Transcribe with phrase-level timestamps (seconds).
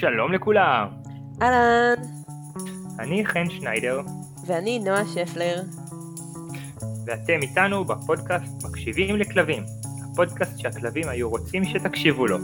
[0.00, 0.88] שלום לכולם,
[1.42, 2.02] אהלן,
[2.98, 4.00] אני חן שניידר,
[4.46, 5.62] ואני נועה שפלר.
[7.06, 9.62] ואתם איתנו בפודקאסט מקשיבים לכלבים,
[10.04, 12.38] הפודקאסט שהכלבים היו רוצים שתקשיבו לו.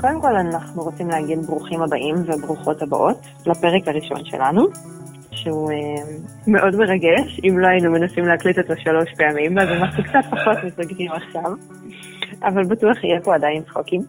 [0.00, 4.62] קודם כל אנחנו רוצים להגיד ברוכים הבאים וברוכות הבאות לפרק הראשון שלנו,
[5.42, 5.76] שהוא אה,
[6.46, 11.12] מאוד מרגש, אם לא היינו מנסים להקליט אותו שלוש פעמים, אז אנחנו קצת פחות מתרגשים
[11.12, 11.52] עכשיו,
[12.42, 14.00] אבל בטוח יהיה פה עדיין צחוקים.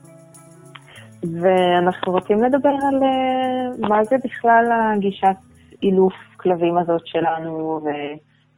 [1.41, 5.35] ואנחנו רוצים לדבר על אה, מה זה בכלל הגישת
[5.83, 7.81] אילוף כלבים הזאת שלנו,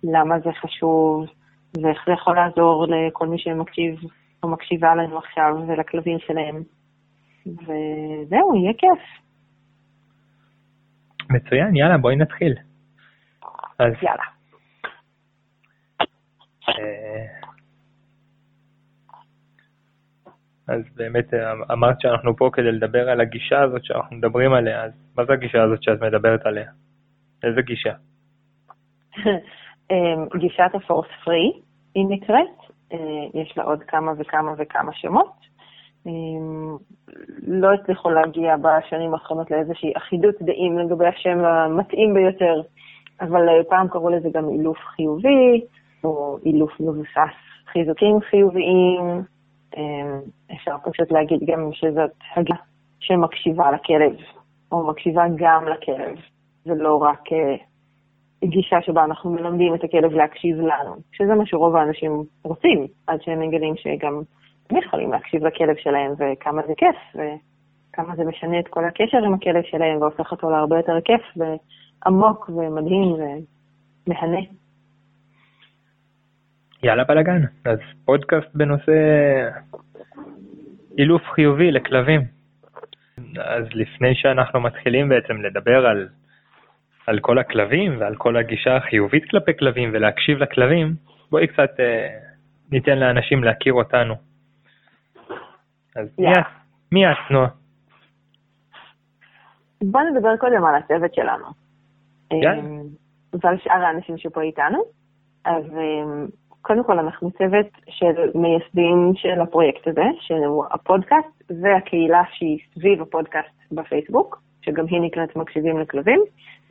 [0.04, 1.26] ולמה זה חשוב,
[1.84, 3.96] ואיך זה יכול לעזור לכל מי שמקשיב
[4.44, 6.64] או מקשיבה לנו עכשיו ולכלבים שלהם.
[7.46, 9.22] וזהו, יהיה כיף.
[11.30, 12.54] מצוין, יאללה בואי נתחיל.
[13.82, 14.24] אז, יאללה.
[16.70, 17.26] אה,
[20.68, 24.92] אז באמת אה, אמרת שאנחנו פה כדי לדבר על הגישה הזאת שאנחנו מדברים עליה, אז
[25.18, 26.72] מה זה הגישה הזאת שאת מדברת עליה?
[27.44, 27.94] איזה גישה?
[29.92, 31.52] אמ, גישת הפורס פרי
[31.96, 35.34] היא נקראת, אה, יש לה עוד כמה וכמה וכמה שמות.
[36.06, 36.78] אמ,
[37.48, 42.62] לא הצליחו להגיע בשנים האחרונות לאיזושהי אחידות דעים לגבי השם המתאים ביותר,
[43.22, 45.62] אבל אה, פעם קראו לזה גם אילוף חיובי,
[46.04, 47.36] או אילוף מבוסס
[47.72, 49.22] חיזוקים חיוביים.
[49.78, 50.20] אמ,
[50.54, 52.64] אפשר פשוט להגיד גם שזאת הגישה
[53.00, 54.16] שמקשיבה לכלב,
[54.72, 56.18] או מקשיבה גם לכלב,
[56.66, 57.56] ולא רק אה,
[58.44, 63.40] גישה שבה אנחנו מלמדים את הכלב להקשיב לנו, שזה מה שרוב האנשים רוצים, עד שהם
[63.40, 64.22] מגלים שגם
[64.70, 69.34] הם יכולים להקשיב לכלב שלהם, וכמה זה כיף, וכמה זה משנה את כל הקשר עם
[69.34, 71.22] הכלב שלהם, והופך אותו להרבה יותר כיף,
[72.06, 73.16] ועמוק, ומדהים,
[74.08, 74.40] ומהנה.
[76.84, 78.92] יאללה בלאגן, אז פודקאסט בנושא
[80.98, 82.22] אילוף חיובי לכלבים.
[83.38, 86.08] אז לפני שאנחנו מתחילים בעצם לדבר על,
[87.08, 90.96] על כל הכלבים ועל כל הגישה החיובית כלפי כלבים ולהקשיב לכלבים,
[91.32, 92.08] בואי קצת אה,
[92.72, 94.16] ניתן לאנשים להכיר אותנו.
[95.96, 96.32] אז מי.
[96.32, 96.46] את?
[96.92, 97.48] מי את, נועה?
[99.84, 101.46] בואו נדבר קודם על הצוות שלנו.
[102.32, 102.60] יאללה.
[102.60, 102.82] אמ,
[103.44, 104.84] ועל שאר האנשים שפה איתנו.
[105.46, 106.26] אז אמ,
[106.62, 113.72] קודם כל אנחנו צוות של מייסדים של הפרויקט הזה, שהוא הפודקאסט והקהילה שהיא סביב הפודקאסט
[113.72, 116.22] בפייסבוק, שגם היא נקראת מקשיבים לכלבים.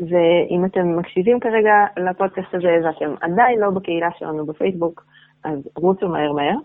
[0.01, 5.05] ואם אתם מקשיבים כרגע לפודקאסט הזה ואתם עדיין לא בקהילה שלנו בפייסבוק,
[5.45, 6.57] אז רוצו מהר מהר.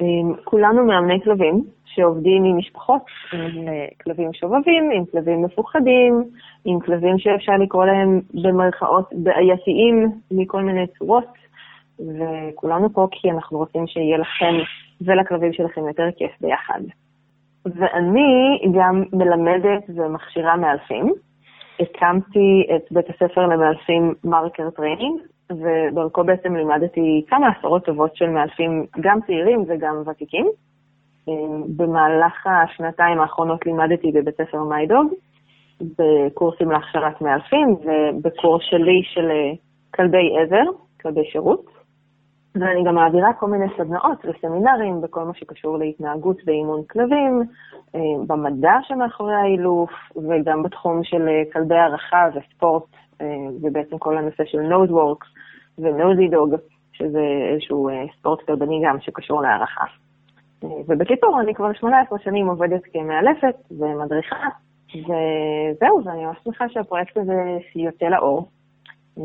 [0.00, 1.64] אמ, כולנו מאמני כלבים
[1.98, 6.24] שעובדים עם משפחות, עם אה, כלבים שובבים, עם כלבים מפוחדים,
[6.64, 11.32] עם כלבים שאפשר לקרוא להם במרכאות בעייתיים מכל מיני צורות,
[11.98, 14.54] וכולנו פה כי אנחנו רוצים שיהיה לכם
[15.00, 16.80] ולכלבים שלכם יותר כיף ביחד.
[17.66, 21.12] ואני גם מלמדת ומכשירה מאלפים.
[21.80, 25.20] הקמתי את בית הספר למאלפים Marker Training,
[25.52, 30.46] ודרכו בעצם לימדתי כמה עשרות טובות של מאלפים, גם צעירים וגם ותיקים.
[31.76, 35.12] במהלך השנתיים האחרונות לימדתי בבית ספר My Dog,
[35.98, 39.52] בקורסים להכשרת מאלפים ובקורס שלי של אה,
[39.94, 41.64] כלבי עזר, כלבי שירות.
[42.54, 47.42] ואני גם מעבירה כל מיני סדנאות וסמינרים בכל מה שקשור להתנהגות ואימון כלבים,
[47.94, 52.84] אה, במדע שמאחורי האילוף, וגם בתחום של אה, כלבי הערכה וספורט,
[53.62, 55.26] ובעצם כל הנושא של נודוורקס
[55.78, 56.54] ונוזי דוג,
[56.92, 57.22] שזה
[57.52, 59.84] איזשהו ספורט כלבני גם שקשור להערכה.
[60.62, 64.48] ובקיצור, אני כבר 18 שנים עובדת כמאלפת ומדריכה,
[64.94, 68.48] וזהו, ואני ממש שמחה שהפרויקט הזה יוצא לאור.
[69.18, 69.22] אה,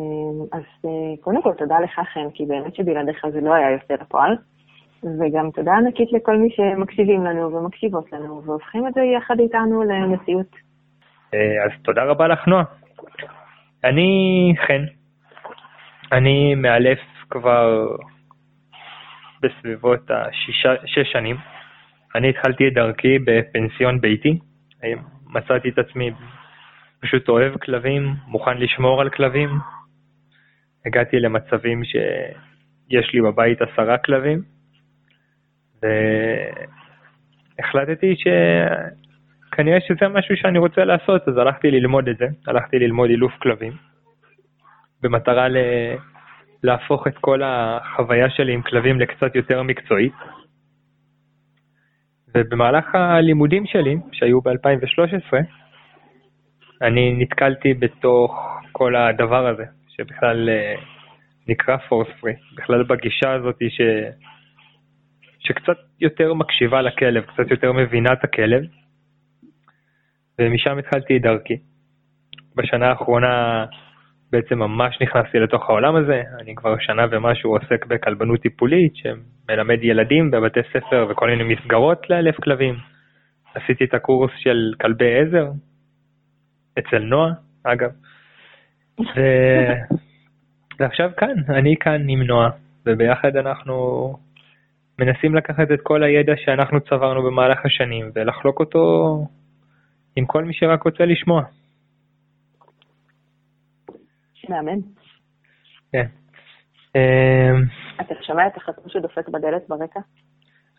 [0.51, 0.89] אז אה,
[1.21, 4.35] קודם כל תודה לך חן, כי באמת שבלעדיך זה לא היה יוצא לפועל.
[5.19, 10.55] וגם תודה ענקית לכל מי שמקשיבים לנו ומקשיבות לנו, והופכים את זה יחד איתנו למציאות.
[11.33, 12.63] אה, אז תודה רבה לך, נועה.
[13.83, 14.83] אני חן.
[16.11, 17.87] אני מאלף כבר
[19.43, 21.35] בסביבות השש שנים.
[22.15, 24.39] אני התחלתי את דרכי בפנסיון ביתי.
[24.83, 24.93] אה,
[25.27, 26.11] מצאתי את עצמי
[27.01, 29.49] פשוט אוהב כלבים, מוכן לשמור על כלבים.
[30.85, 34.41] הגעתי למצבים שיש לי בבית עשרה כלבים,
[37.59, 43.33] והחלטתי שכנראה שזה משהו שאני רוצה לעשות, אז הלכתי ללמוד את זה, הלכתי ללמוד אילוף
[43.41, 43.73] כלבים,
[45.01, 45.57] במטרה ל...
[46.63, 50.13] להפוך את כל החוויה שלי עם כלבים לקצת יותר מקצועית.
[52.35, 55.33] ובמהלך הלימודים שלי, שהיו ב-2013,
[56.81, 60.75] אני נתקלתי בתוך כל הדבר הזה, שבכלל אה,
[61.47, 63.81] נקרא פורס פרי, בכלל בגישה הזאת ש...
[65.39, 68.63] שקצת יותר מקשיבה לכלב, קצת יותר מבינה את הכלב,
[70.39, 71.57] ומשם התחלתי את דרכי.
[72.55, 73.65] בשנה האחרונה
[74.33, 80.31] בעצם ממש נכנסתי לתוך העולם הזה, אני כבר שנה ומשהו עוסק בכלבנות טיפולית, שמלמד ילדים
[80.31, 82.75] בבתי ספר וכל מיני מסגרות לאלף כלבים.
[83.55, 85.47] עשיתי את הקורס של כלבי עזר,
[86.79, 87.31] אצל נועה,
[87.63, 87.89] אגב.
[88.99, 89.03] ו...
[90.79, 92.49] ועכשיו כאן, אני כאן עם נועה,
[92.85, 93.73] וביחד אנחנו
[94.99, 99.17] מנסים לקחת את כל הידע שאנחנו צברנו במהלך השנים ולחלוק אותו
[100.15, 101.43] עם כל מי שרק רוצה לשמוע.
[104.49, 104.79] מאמן.
[105.91, 106.05] כן.
[106.95, 107.63] אמ,
[108.01, 109.99] אתה שומע את החתום שדופק בדלת ברקע?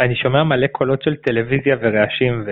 [0.01, 2.51] אני שומע מלא קולות של טלוויזיה ורעשים ו...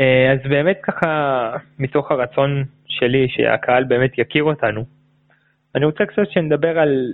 [0.00, 4.84] אה, אז באמת ככה, מתוך הרצון שלי שהקהל באמת יכיר אותנו,
[5.74, 7.12] אני רוצה קצת שנדבר על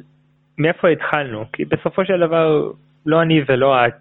[0.58, 2.70] מאיפה התחלנו, כי בסופו של דבר
[3.06, 3.94] לא אני ולא את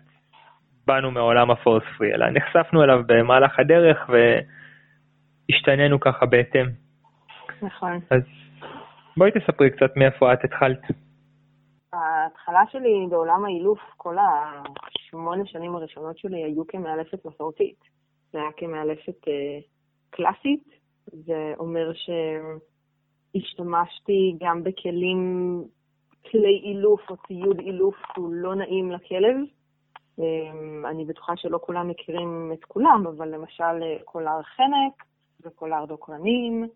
[0.87, 4.09] באנו מעולם הפורס פרי, אלא נחשפנו אליו במהלך הדרך
[5.49, 6.65] והשתננו ככה בהתאם.
[7.63, 7.99] נכון.
[8.09, 8.21] אז
[9.17, 10.81] בואי תספרי קצת מאיפה את התחלת.
[11.93, 17.79] ההתחלה שלי בעולם האילוף, כל השמונה שנים הראשונות שלי היו כמאלפת מסורתית.
[18.31, 19.59] זה היה כמאלפת אה,
[20.09, 20.63] קלאסית,
[21.05, 21.91] זה אומר
[23.33, 25.19] שהשתמשתי גם בכלים,
[26.31, 29.35] כלי אילוף או ציוד אילוף שהוא לא נעים לכלב.
[30.19, 30.51] אה,
[30.89, 35.03] אני בטוחה שלא כולם מכירים את כולם, אבל למשל אה, קולר חנק
[35.45, 36.67] וקולר דוקרנים,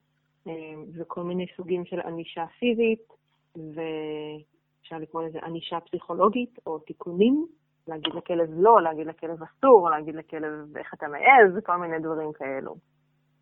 [0.93, 3.13] וכל מיני סוגים של ענישה פיזית,
[3.55, 7.47] ואפשר לקרוא לזה ענישה פסיכולוגית או תיקונים,
[7.87, 12.75] להגיד לכלב לא, להגיד לכלב אסור, להגיד לכלב איך אתה מעז, כל מיני דברים כאלו.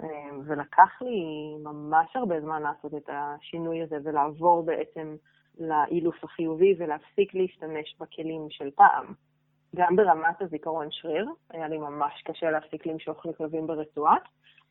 [0.03, 0.07] אה,
[0.45, 5.15] ולקח לי ממש הרבה זמן לעשות את השינוי הזה ולעבור בעצם
[5.59, 9.06] לאילוף החיובי ולהפסיק להשתמש בכלים של פעם.
[9.75, 14.15] גם ברמת הזיכרון שריר, היה לי ממש קשה להפסיק למשוך לכלבים ברצועה,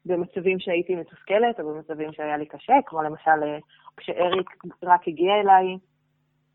[0.06, 3.58] במצבים שהייתי מתוסכלת, או במצבים שהיה לי קשה, כמו למשל אה,
[3.96, 5.78] כשאריק רק הגיע אליי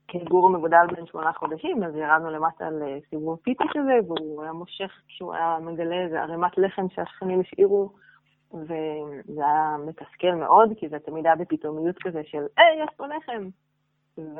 [0.07, 4.51] כגור מבודל בן שמונה חודשים, אז ירדנו למטה על אה, סיבוב פיפי כזה, והוא היה
[4.51, 7.91] מושך כשהוא היה מגלה איזה ערימת לחם שהשכנים השאירו,
[8.53, 13.49] וזה היה מתסכל מאוד, כי זה תמיד היה בפתאומיות כזה של, היי, יש פה לחם!
[14.17, 14.39] ו...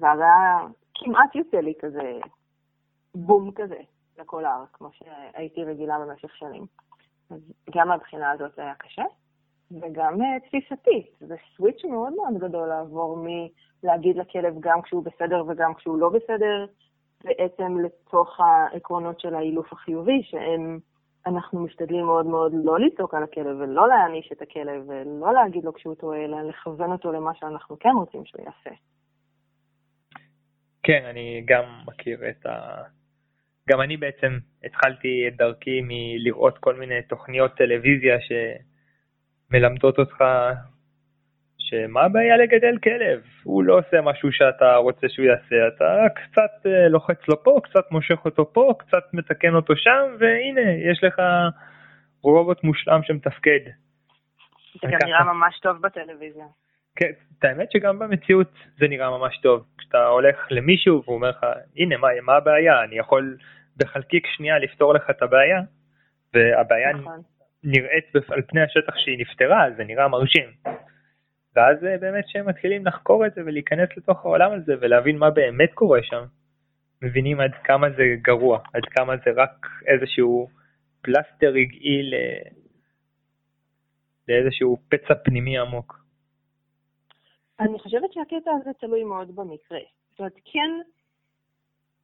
[0.00, 0.58] ואז היה
[0.94, 2.18] כמעט יוצא לי כזה
[3.14, 3.80] בום כזה
[4.18, 6.66] לכל הארץ, כמו שהייתי רגילה במשך שנים.
[7.30, 9.04] אז גם מהבחינה הזאת זה היה קשה,
[9.70, 11.16] וגם uh, תפיסתית.
[11.20, 13.26] זה סוויץ' מאוד מאוד גדול לעבור
[13.82, 16.66] מלהגיד לכלב גם כשהוא בסדר וגם כשהוא לא בסדר,
[17.24, 20.78] בעצם לתוך העקרונות של האילוף החיובי, שהם,
[21.26, 25.74] אנחנו משתדלים מאוד מאוד לא לצעוק על הכלב ולא להעניש את הכלב ולא להגיד לו
[25.74, 28.76] כשהוא טועה, אלא לכוון אותו למה שאנחנו כן רוצים שהוא יעשה.
[30.82, 32.82] כן, אני גם מכיר את ה...
[33.70, 38.16] גם אני בעצם התחלתי את דרכי מלראות כל מיני תוכניות טלוויזיה
[39.50, 40.24] שמלמדות אותך
[41.58, 43.20] שמה הבעיה לגדל כלב?
[43.42, 47.60] הוא לא עושה משהו שאתה רוצה שהוא יעשה, אתה רק קצת אה, לוחץ לו פה,
[47.62, 51.14] קצת מושך אותו פה, קצת מתקן אותו שם, והנה, יש לך
[52.22, 53.60] רובוט מושלם שמתפקד.
[54.82, 56.44] זה גם נראה ממש טוב בטלוויזיה.
[56.96, 59.64] כן, את האמת שגם במציאות זה נראה ממש טוב.
[59.78, 61.46] כשאתה הולך למישהו והוא אומר לך,
[61.76, 62.84] הנה, מה, מה הבעיה?
[62.84, 63.36] אני יכול
[63.76, 65.60] בחלקיק שנייה לפתור לך את הבעיה,
[66.34, 67.20] והבעיה נכון.
[67.64, 70.48] נראית על פני השטח שהיא נפתרה, זה נראה מרשים.
[71.56, 75.72] ואז אה, באמת שהם מתחילים לחקור את זה ולהיכנס לתוך העולם הזה ולהבין מה באמת
[75.74, 76.24] קורה שם,
[77.02, 80.48] מבינים עד כמה זה גרוע, עד כמה זה רק איזשהו
[81.02, 82.10] פלסטר רגעי
[84.28, 86.04] לאיזשהו פצע פנימי עמוק.
[87.60, 89.78] אני חושבת שהקטע הזה תלוי מאוד במקרה.
[90.10, 90.70] זאת אומרת, כן,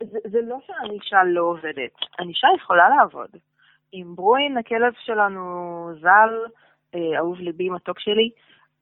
[0.02, 3.30] זה, זה לא שהענישה לא עובדת, ענישה יכולה לעבוד.
[3.92, 5.42] עם ברואין, הכלב שלנו
[6.00, 6.44] ז"ל,
[6.94, 8.30] אה, אהוב ליבי, מתוק שלי,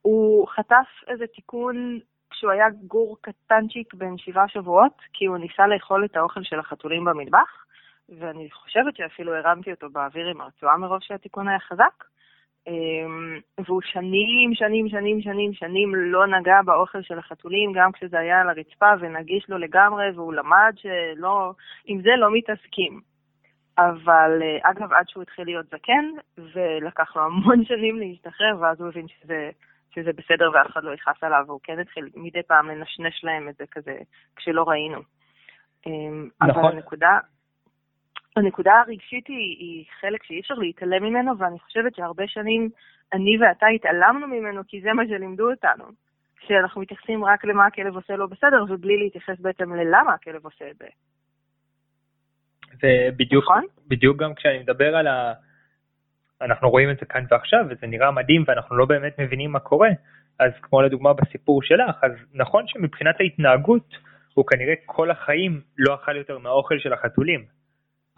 [0.01, 1.99] הוא חטף איזה תיקון
[2.29, 7.05] כשהוא היה גור קטנצ'יק בן שבעה שבועות, כי הוא ניסה לאכול את האוכל של החתולים
[7.05, 7.65] במטבח,
[8.19, 12.03] ואני חושבת שאפילו הרמתי אותו באוויר עם הרצועה מרוב שהתיקון היה חזק.
[12.67, 18.41] אמ, והוא שנים, שנים, שנים, שנים, שנים לא נגע באוכל של החתולים, גם כשזה היה
[18.41, 21.53] על הרצפה ונגיש לו לגמרי, והוא למד שלא,
[21.85, 23.01] עם זה לא מתעסקים.
[23.77, 26.05] אבל אה, אגב, עד שהוא התחיל להיות זקן,
[26.37, 29.49] ולקח לו המון שנים להשתחרר, ואז הוא הבין שזה,
[29.91, 33.55] שזה בסדר ואף אחד לא יכעס עליו, והוא כן התחיל מדי פעם לנשנש להם את
[33.55, 33.97] זה כזה,
[34.35, 34.99] כשלא ראינו.
[35.87, 36.63] אמ, נכון.
[36.65, 37.19] אבל הנקודה,
[38.35, 42.69] הנקודה הרגשית היא, היא חלק שאי אפשר להתעלם ממנו, ואני חושבת שהרבה שנים
[43.13, 45.85] אני ואתה התעלמנו ממנו, כי זה מה שלימדו אותנו.
[46.47, 50.75] שאנחנו מתייחסים רק למה הכלב עושה לא בסדר, ובלי להתייחס בעצם ללמה הכלב עושה את
[50.77, 50.87] זה.
[52.83, 53.63] ובדיוק נכון?
[53.87, 55.33] בדיוק גם כשאני מדבר על ה...
[56.41, 59.89] אנחנו רואים את זה כאן ועכשיו, וזה נראה מדהים, ואנחנו לא באמת מבינים מה קורה.
[60.39, 63.97] אז כמו לדוגמה בסיפור שלך, אז נכון שמבחינת ההתנהגות,
[64.33, 67.58] הוא כנראה כל החיים לא אכל יותר מהאוכל של החתולים.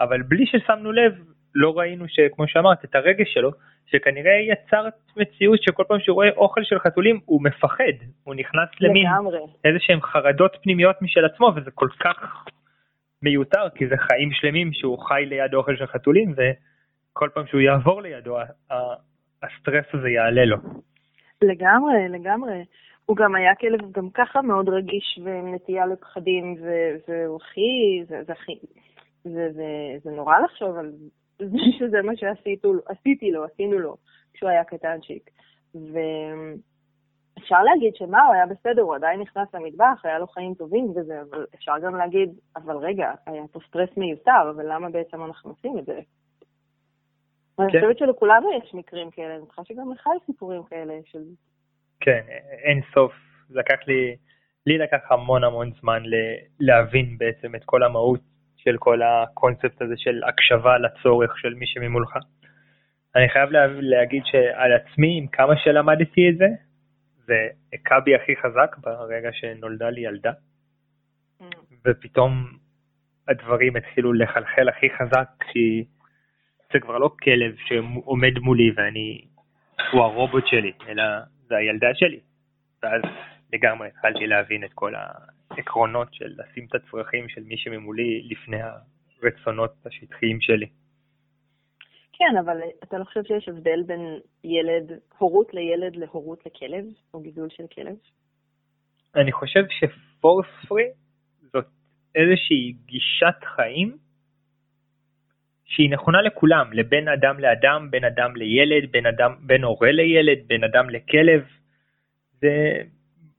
[0.03, 1.13] אבל בלי ששמנו לב,
[1.55, 3.51] לא ראינו שכמו שאמרת, את הרגש שלו,
[3.85, 9.07] שכנראה יצר מציאות שכל פעם שהוא רואה אוכל של חתולים הוא מפחד, הוא נכנס למין.
[9.65, 12.45] איזה שהם חרדות פנימיות משל עצמו וזה כל כך
[13.21, 18.01] מיותר כי זה חיים שלמים שהוא חי ליד אוכל של חתולים וכל פעם שהוא יעבור
[18.01, 18.37] לידו
[19.43, 20.57] הסטרס הזה יעלה לו.
[21.41, 22.63] לגמרי, לגמרי.
[23.05, 26.55] הוא גם היה כלב גם ככה מאוד רגיש ונטייה לפחדים,
[27.07, 28.53] והוא הכי, זה, זה הכי,
[29.23, 29.65] זה, זה,
[30.03, 30.91] זה נורא לחשוב על
[31.39, 33.97] זה שזה מה שעשיתי לו, עשינו לו,
[34.33, 35.29] כשהוא היה קטנצ'יק.
[35.75, 41.21] ואפשר להגיד שמה, הוא היה בסדר, הוא עדיין נכנס למטבח, היה לו חיים טובים וזה,
[41.21, 45.77] אבל אפשר גם להגיד, אבל רגע, היה פה סטרס מיותר, אבל למה בעצם אנחנו עושים
[45.79, 45.99] את זה?
[47.59, 47.79] אני כן.
[47.79, 51.23] חושבת שלכולנו יש מקרים כאלה, אני חושבת שגם לך יש סיפורים כאלה של
[51.99, 52.21] כן,
[52.63, 53.13] אין סוף.
[53.49, 54.15] לקח לי,
[54.65, 58.19] לי לקח המון המון זמן ל- להבין בעצם את כל המהות
[58.63, 62.09] של כל הקונספט הזה של הקשבה לצורך של מי שממולך.
[63.15, 66.47] אני חייב לה, להגיד שעל עצמי, עם כמה שלמדתי את זה,
[67.25, 70.31] זה הכה בי הכי חזק ברגע שנולדה לי ילדה,
[71.85, 72.47] ופתאום
[73.27, 75.83] הדברים התחילו לחלחל הכי חזק, כי
[76.73, 79.21] זה כבר לא כלב שעומד מולי ואני,
[79.91, 81.03] הוא הרובוט שלי, אלא
[81.47, 82.19] זה הילדה שלי.
[82.83, 83.01] ואז
[83.53, 88.57] לגמרי התחלתי להבין את כל העקרונות של לשים את הצרכים של מי שממולי לפני
[89.21, 90.67] הרצונות השטחיים שלי.
[92.13, 97.49] כן, אבל אתה לא חושב שיש הבדל בין ילד, הורות לילד להורות לכלב, או גידול
[97.49, 97.95] של כלב?
[99.15, 100.83] אני חושב שפורס פרי
[101.41, 101.65] זאת
[102.15, 103.97] איזושהי גישת חיים
[105.65, 110.63] שהיא נכונה לכולם, לבין אדם לאדם, בין אדם לילד, בין, אדם, בין הורה לילד, בין
[110.63, 111.43] אדם לכלב.
[112.41, 112.81] זה,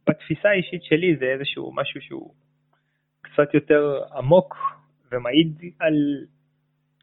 [0.09, 2.35] בתפיסה האישית שלי זה איזשהו משהו שהוא
[3.21, 4.57] קצת יותר עמוק
[5.13, 5.95] ומעיד על,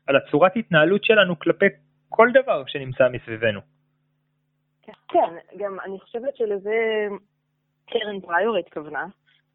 [0.08, 1.65] על הצורת התנהלות שלנו כלפי
[2.10, 3.60] כל דבר שנמצא מסביבנו.
[5.08, 7.08] כן, גם אני חושבת שלזה
[7.89, 9.06] קרן פריור התכוונה.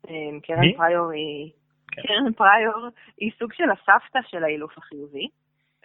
[0.08, 0.76] אמ, קרן מי?
[0.76, 1.50] פריור היא...
[1.92, 2.02] כן.
[2.02, 5.28] קרן פריור היא סוג של הסבתא של האילוף החיובי.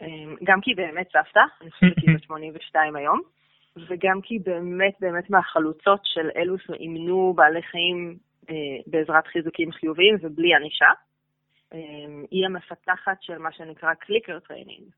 [0.01, 3.21] אמ, גם כי באמת סבתא, אני חושבת שהיא בת 82 היום,
[3.77, 8.17] וגם כי באמת באמת מהחלוצות של אלו שאימנו בעלי חיים
[8.49, 8.55] אה,
[8.87, 10.89] בעזרת חיזוקים חיוביים ובלי ענישה.
[11.73, 14.91] אמ, היא המפתחת של מה שנקרא clicker training.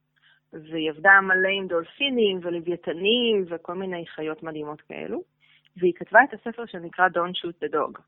[0.54, 5.24] והיא עבדה מלא עם דולפינים ולוויתנים וכל מיני חיות מדהימות כאלו.
[5.78, 8.00] והיא כתבה את הספר שנקרא Don't Shoot the Dog.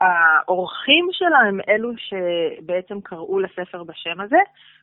[0.00, 4.38] והאורחים שלה הם אלו שבעצם קראו לספר בשם הזה,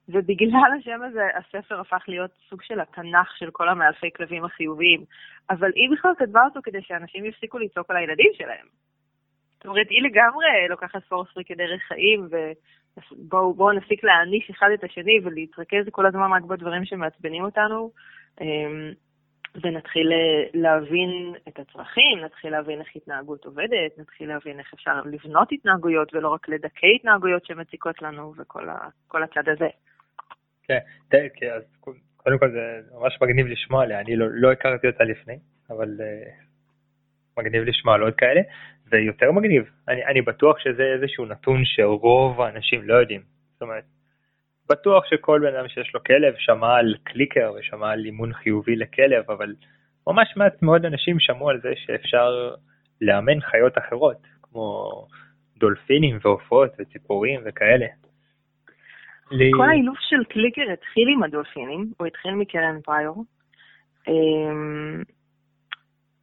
[0.10, 5.03] ובגלל השם הזה הספר הפך להיות סוג של התנ"ך של כל המאלפי כלבים החיוביים.
[5.50, 8.65] אבל היא בכלל כתבה אותו כדי שאנשים יפסיקו לצעוק על הילדים שלהם.
[9.57, 12.27] זאת אומרת, היא לגמרי לוקחת פורספרי כדרך חיים,
[13.12, 17.91] ובואו בואו נפסיק להעניש אחד את השני ולהתרכז כל הזמן רק בדברים שמעצבנים אותנו,
[18.41, 18.91] אמ,
[19.63, 25.51] ונתחיל אה, להבין את הצרכים, נתחיל להבין איך התנהגות עובדת, נתחיל להבין איך אפשר לבנות
[25.51, 29.67] התנהגויות ולא רק לדכא התנהגויות שמציקות לנו וכל ה, הצד הזה.
[30.67, 30.79] כן,
[31.33, 31.63] כי אז
[32.17, 35.38] קודם כל זה ממש מגניב לשמוע עליה, אני לא, לא הכרתי אותה לפני,
[35.69, 38.41] אבל uh, מגניב לשמוע על עוד כאלה,
[38.91, 43.21] ויותר מגניב, אני, אני בטוח שזה איזשהו נתון שרוב האנשים לא יודעים.
[43.53, 43.83] זאת אומרת,
[44.69, 49.31] בטוח שכל בן אדם שיש לו כלב שמע על קליקר ושמע על אימון חיובי לכלב,
[49.31, 49.55] אבל
[50.07, 52.55] ממש מעט מאוד אנשים שמעו על זה שאפשר
[53.01, 54.91] לאמן חיות אחרות, כמו
[55.57, 57.86] דולפינים ועופות וציפורים וכאלה.
[59.31, 63.24] לי- כל האילוף של קליקר התחיל עם הדולפינים, הוא התחיל מקרן פריור,
[64.07, 65.03] אמ,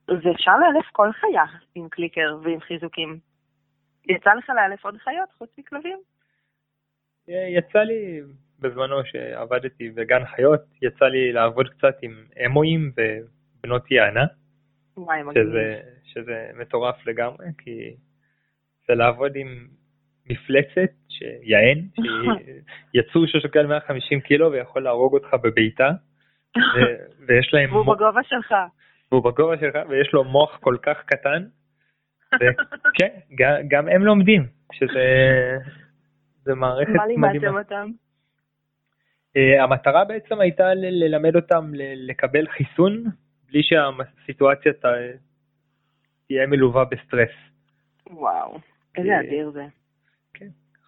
[0.09, 1.45] ואפשר לאלף כל חיה
[1.75, 3.19] עם קליקר ועם חיזוקים.
[4.09, 5.99] יצא לך לאלף עוד חיות חוץ מכלבים?
[7.29, 8.21] יצא לי
[8.61, 14.25] בזמנו שעבדתי בגן חיות, יצא לי לעבוד קצת עם אמואים ובנות יענה,
[14.97, 15.21] וואי.
[15.35, 17.95] שזה, שזה מטורף לגמרי, כי
[18.89, 19.67] זה לעבוד עם
[20.27, 21.57] מפלצת, שהיא
[22.95, 25.91] יצור ששוקל 150 קילו ויכול להרוג אותך בביתה,
[26.57, 28.55] ו- ויש להם והוא מוח, בגובה שלך.
[29.13, 31.45] והוא בגובה שלך, ויש לו מוח כל כך קטן,
[32.35, 35.05] וכן, גם, גם הם לומדים, שזה
[36.45, 37.33] זה מערכת מה מדהימה.
[37.33, 37.91] לימדתם אותם?
[39.39, 43.05] Uh, המטרה בעצם הייתה ל- ללמד אותם ל- לקבל חיסון
[43.49, 44.85] בלי שהסיטואציה ת-
[46.27, 47.31] תהיה מלווה בסטרס.
[48.11, 48.59] וואו,
[48.97, 49.65] איזה כי- אדיר זה.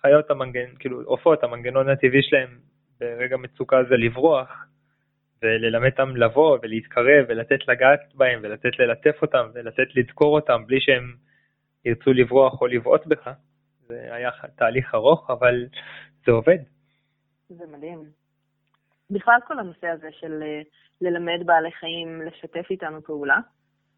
[0.01, 2.59] חיות המנגן, כאילו עופות, המנגנון הטבעי שלהם
[3.01, 4.67] ברגע מצוקה זה לברוח,
[5.43, 11.15] וללמד אותם לבוא ולהתקרב ולתת לגעת בהם ולתת ללטף אותם ולתת לזכור אותם בלי שהם
[11.85, 13.31] ירצו לברוח או לבעוט בך.
[13.87, 15.67] זה היה תהליך ארוך, אבל
[16.27, 16.59] זה עובד.
[17.49, 18.05] זה מדהים.
[19.11, 20.63] בכלל כל הנושא הזה של אה,
[21.01, 23.39] ללמד בעלי חיים לשתף איתנו פעולה,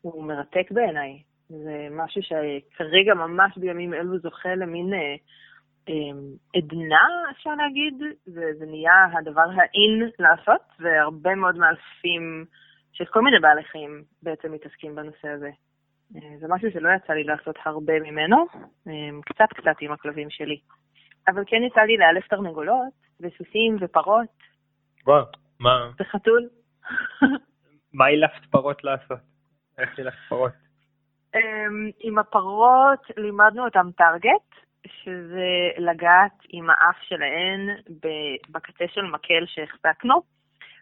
[0.00, 1.22] הוא מרתק בעיניי.
[1.48, 5.14] זה משהו שכרגע ממש בימים אלו זוכה למין אה,
[5.88, 6.18] אה,
[6.56, 8.02] עדנה, אפשר להגיד.
[8.24, 12.44] זה, זה נהיה הדבר האין לעשות, והרבה מאוד מאלפים
[12.92, 15.50] של כל מיני בעלי חיים בעצם מתעסקים בנושא הזה.
[16.16, 18.46] אה, זה משהו שלא יצא לי לעשות הרבה ממנו,
[18.88, 18.92] אה,
[19.24, 20.58] קצת קצת עם הכלבים שלי.
[21.28, 24.28] אבל כן יצא לי לאלף תרנגולות, וסוסים ופרות,
[25.06, 25.24] וואו,
[25.60, 26.48] מה, וחתול.
[27.98, 29.18] מה אילפת פרות לעשות?
[29.78, 30.52] איך אילפת פרות?
[31.34, 35.48] אמ, עם הפרות לימדנו אותם טארגט, שזה
[35.78, 37.76] לגעת עם האף שלהן
[38.50, 40.22] בקצה של מקל שהחזקנו,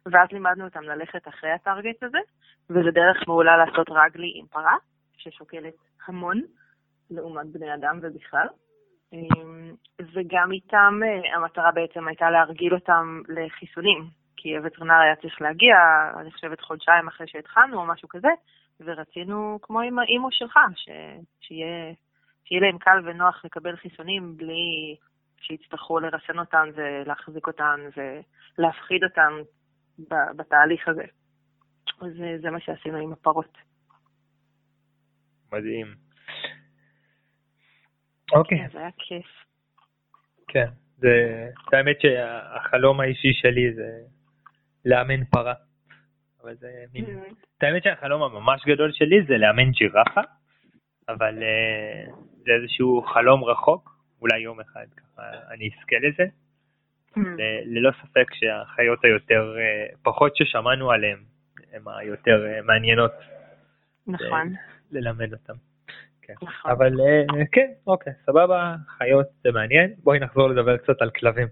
[0.07, 2.19] ואז לימדנו אותם ללכת אחרי הטארגט הזה,
[2.71, 4.76] וזו דרך מעולה לעשות רגלי עם פרה,
[5.16, 5.75] ששוקלת
[6.06, 6.40] המון,
[7.11, 8.47] לעומת בני אדם ובכלל.
[9.12, 9.75] אמ,
[10.14, 14.04] וגם איתם אה, המטרה בעצם הייתה להרגיל אותם לחיסונים,
[14.37, 15.76] כי הווטרינר היה צריך להגיע,
[16.21, 18.28] אני חושבת חודשיים אחרי שהתחלנו או משהו כזה,
[18.80, 20.88] ורצינו, כמו עם האימו שלך, ש...
[21.40, 21.94] שיהיה...
[22.44, 24.97] שיהיה להם קל ונוח לקבל חיסונים בלי
[25.40, 27.80] שיצטרכו לרסן אותן ולהחזיק אותן
[28.59, 29.33] ולהפחיד אותן
[29.99, 31.04] ב- בתהליך הזה.
[32.00, 33.59] אז זה, זה מה שעשינו עם הפרות.
[35.55, 35.95] מדהים.
[38.33, 39.27] אוקיי, זה היה כיף.
[40.49, 40.69] כן.
[40.97, 43.89] זה, זה האמת שהחלום האישי שלי זה
[44.85, 45.55] לאמן פרה.
[46.43, 47.05] אבל זה מין...
[47.59, 50.21] את האמת שהחלום הממש גדול שלי זה לאמן ג'ירפה,
[51.09, 52.05] אבל אה,
[52.45, 53.90] זה איזשהו חלום רחוק,
[54.21, 56.25] אולי יום אחד ככה אני אזכה לזה.
[57.17, 61.19] ל- ללא ספק שהחיות היותר, אה, פחות ששמענו עליהן,
[61.73, 63.12] הן היותר אה, מעניינות
[64.07, 64.53] נכון,
[64.90, 65.55] ללמד אותן.
[66.23, 66.35] כן.
[66.42, 66.70] נכון.
[66.70, 69.94] אבל אה, כן, אוקיי, סבבה, חיות זה מעניין.
[70.03, 71.49] בואי נחזור לדבר קצת על כלבים.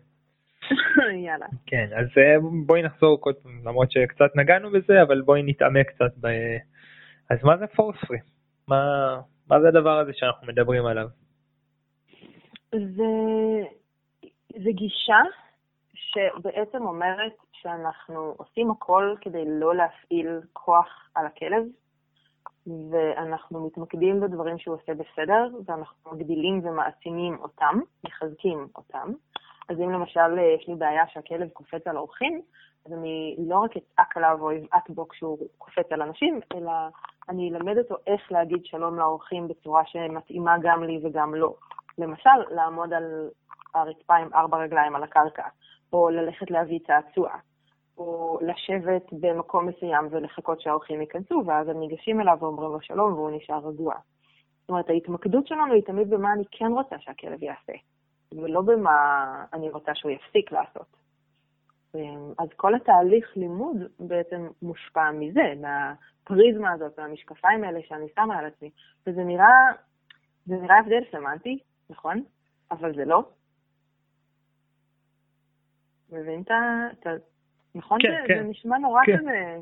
[1.27, 1.47] יאללה.
[1.66, 6.12] כן, אז אה, בואי נחזור כל פעם, למרות שקצת נגענו בזה, אבל בואי נתעמק קצת
[6.21, 6.27] ב...
[7.31, 8.18] אז מה זה פורס פרי?
[8.68, 8.83] מה,
[9.49, 11.07] מה זה הדבר הזה שאנחנו מדברים עליו?
[12.73, 13.12] זה,
[14.64, 15.21] זה גישה
[15.95, 21.62] שבעצם אומרת שאנחנו עושים הכל כדי לא להפעיל כוח על הכלב,
[22.66, 29.12] ואנחנו מתמקדים בדברים שהוא עושה בסדר, ואנחנו מגדילים ומעצימים אותם, מחזקים אותם.
[29.68, 32.42] אז אם למשל יש לי בעיה שהכלב קופץ על אורחים,
[32.87, 36.72] אז אני לא רק אצעק עליו או אבעט בו כשהוא קופץ על אנשים, אלא
[37.29, 41.55] אני אלמד אותו איך להגיד שלום לאורחים בצורה שמתאימה גם לי וגם לו.
[41.98, 43.29] למשל, לעמוד על
[43.75, 45.48] הרצפה עם ארבע רגליים על הקרקע,
[45.92, 47.31] או ללכת להביא צעצוע,
[47.98, 53.31] או לשבת במקום מסוים ולחכות שהאורחים ייכנסו, ואז הם ניגשים אליו ואומרים לו שלום והוא
[53.31, 53.94] נשאר רגוע.
[54.61, 57.72] זאת אומרת, ההתמקדות שלנו היא תמיד במה אני כן רוצה שהכלב יעשה,
[58.33, 61.02] ולא במה אני רוצה שהוא יפסיק לעשות.
[62.38, 68.70] אז כל התהליך לימוד בעצם מושפע מזה, מהפריזמה הזאת, מהמשקפיים האלה שאני שמה על עצמי.
[69.07, 69.72] וזה נראה,
[70.46, 71.59] זה נראה הבדל סמנטי,
[71.90, 72.22] נכון?
[72.70, 73.22] אבל זה לא.
[76.12, 76.50] מבין את
[77.07, 77.32] ה...
[77.75, 77.99] נכון?
[78.03, 78.43] כן, זה, כן.
[78.43, 79.19] זה נשמע נורא כן.
[79.19, 79.57] כזה...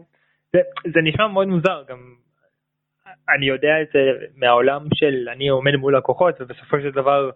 [0.52, 0.58] זה,
[0.94, 1.98] זה נשמע מאוד מוזר, גם
[3.28, 7.30] אני יודע את זה מהעולם של אני עומד מול לקוחות, ובסופו של דבר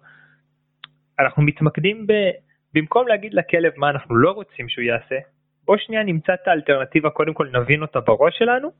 [1.19, 2.13] אנחנו מתמקדים ב...
[2.75, 5.17] במקום להגיד לכלב מה אנחנו לא רוצים שהוא יעשה,
[5.65, 8.71] בוא שנייה נמצא את האלטרנטיבה, קודם כל נבין אותה בראש שלנו,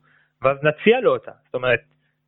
[0.43, 1.31] ואז נציע לו אותה.
[1.45, 1.81] זאת אומרת,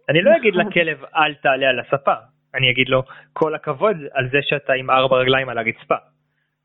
[0.09, 0.67] אני לא אגיד נכון.
[0.67, 2.15] לכלב אל תעלה על הספה,
[2.55, 3.03] אני אגיד לו
[3.33, 5.97] כל הכבוד על זה שאתה עם ארבע רגליים על הרצפה.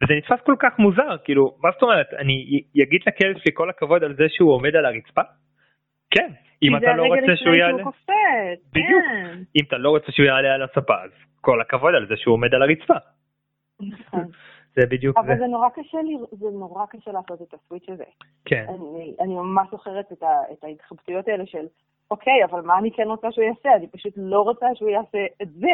[0.04, 4.04] וזה נתפס כל כך מוזר, כאילו, מה זאת אומרת, אני אגיד לכלב שלי כל הכבוד
[4.04, 5.22] על זה שהוא עומד על הרצפה?
[6.12, 6.30] כן,
[6.64, 9.04] אם אתה לא רוצה שהוא יעלה, קופץ, בדיוק.
[9.12, 9.38] כן.
[9.56, 11.12] אם אתה לא רוצה שהוא יעלה על הספה, אז
[11.42, 12.94] כל הכבוד על זה שהוא עומד על הרצפה.
[13.82, 14.26] נכון.
[14.76, 15.40] זה בדיוק אבל זה.
[15.40, 18.04] זה נורא קשה, לי- זה נורא קשה לעשות את הסוויץ' הזה.
[18.46, 21.66] כן, אני, אני ממש זוכרת את, ה, את ההתחבטויות האלה של,
[22.12, 23.70] אוקיי, אבל מה אני כן רוצה שהוא יעשה?
[23.76, 25.68] אני פשוט לא רוצה שהוא יעשה את זה.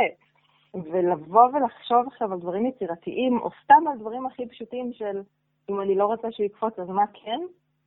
[0.73, 5.21] ולבוא ולחשוב עכשיו על דברים יצירתיים, או סתם על דברים הכי פשוטים של,
[5.69, 7.39] אם אני לא רוצה שהוא יקפוץ, אז מה כן?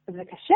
[0.06, 0.54] זה קשה.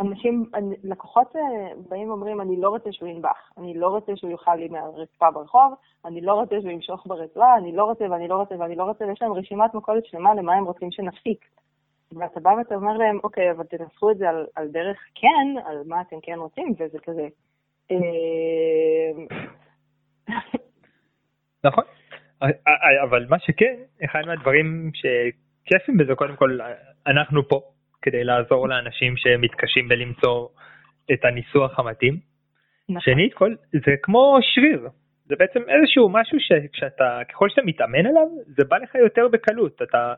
[0.00, 0.50] אנשים,
[0.84, 1.40] לקוחות אה,
[1.88, 5.74] באים ואומרים, אני לא רוצה שהוא ינבח, אני לא רוצה שהוא יאכל לי מהרצפה ברחוב,
[6.04, 9.04] אני לא רוצה שהוא ימשוך ברצועה, אני לא רוצה ואני לא רוצה ואני לא רוצה,
[9.04, 11.44] ויש להם רשימת מכולת שלמה למה הם רוצים שנפסיק.
[12.12, 15.82] ואתה בא ואתה אומר להם, אוקיי, אבל תנסחו את זה על, על דרך כן, על
[15.86, 17.28] מה אתם כן רוצים, וזה כזה,
[17.90, 17.96] אה,
[21.66, 21.84] נכון.
[23.02, 23.74] אבל מה שכן,
[24.04, 26.58] אחד מהדברים שכיפים בזה, קודם כל,
[27.06, 27.60] אנחנו פה
[28.02, 30.48] כדי לעזור לאנשים שמתקשים בלמצוא
[31.12, 32.20] את הניסוח המתאים.
[32.88, 33.00] נכון.
[33.00, 34.88] שנית כל, זה כמו שריר,
[35.24, 40.14] זה בעצם איזשהו משהו שכשאתה, ככל שאתה מתאמן עליו, זה בא לך יותר בקלות, אתה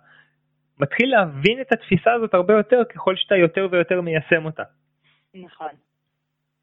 [0.81, 4.63] מתחיל להבין את התפיסה הזאת הרבה יותר ככל שאתה יותר ויותר מיישם אותה.
[5.35, 5.71] נכון,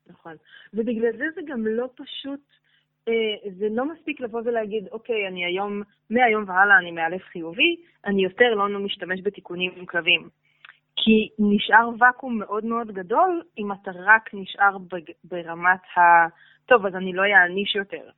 [0.08, 0.36] נכון.
[0.74, 2.56] ובגלל זה זה גם לא פשוט, אה,
[3.58, 8.54] זה לא מספיק לבוא ולהגיד, אוקיי, אני היום, מהיום והלאה אני מאלף חיובי, אני יותר
[8.56, 10.30] לא משתמש בתיקונים עם כלבים.
[10.96, 14.78] כי נשאר ואקום מאוד מאוד גדול אם אתה רק נשאר
[15.24, 16.00] ברמת ה...
[16.65, 18.10] טוב, אז אני לא אעניש יותר.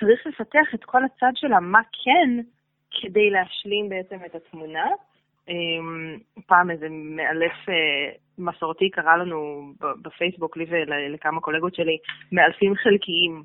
[0.00, 2.42] צריך לפתח את כל הצד של המה כן,
[3.00, 4.86] כדי להשלים בעצם את התמונה.
[5.48, 11.98] אמ, פעם איזה מאלף אה, מסורתי קרא לנו בפייסבוק, לי ולכמה קולגות שלי,
[12.32, 13.42] מאלפים חלקיים.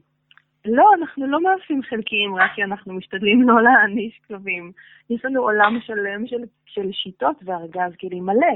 [0.67, 4.71] לא, אנחנו לא מאלפים חלקיים רק כי אנחנו משתדלים לא להעניש כלבים.
[5.09, 8.55] יש לנו עולם שלם של, של שיטות וארגז כלים מלא,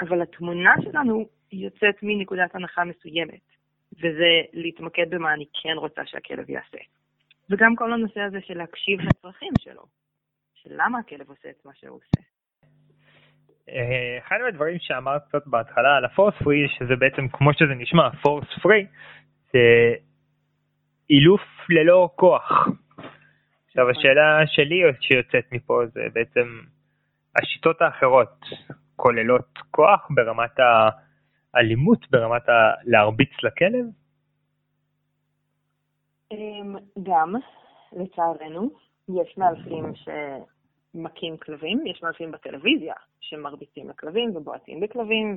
[0.00, 3.40] אבל התמונה שלנו יוצאת מנקודת הנחה מסוימת,
[3.98, 6.78] וזה להתמקד במה אני כן רוצה שהכלב יעשה.
[7.50, 9.82] וגם כל הנושא הזה של להקשיב לצרכים שלו,
[10.54, 12.22] של למה הכלב עושה את מה שהוא עושה.
[14.18, 18.86] אחד מהדברים שאמרת קצת בהתחלה על הפורס פרי, שזה בעצם כמו שזה נשמע, פורס פרי,
[19.52, 19.58] זה
[21.12, 22.68] אילוף ללא כוח.
[23.66, 23.90] עכשיו נכון.
[23.90, 26.60] השאלה שלי שיוצאת מפה זה בעצם
[27.36, 28.40] השיטות האחרות
[28.96, 30.56] כוללות כוח ברמת
[31.54, 32.52] האלימות, ברמת ה...
[32.84, 33.86] להרביץ לכלב?
[36.32, 37.34] אמ, גם,
[37.92, 38.70] לצערנו,
[39.08, 39.92] יש מאלפים
[40.92, 45.36] שמכים כלבים, יש מאלפים בטלוויזיה שמרביצים לכלבים ובועטים בכלבים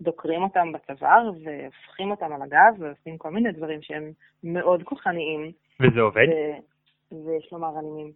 [0.00, 4.12] ודוקרים אותם בצוואר והופכים אותם על הגב ועושים כל מיני דברים שהם
[4.44, 5.52] מאוד כוחניים.
[5.80, 6.26] וזה עובד?
[6.28, 6.72] ו...
[7.26, 8.12] ויש לומר אלימים.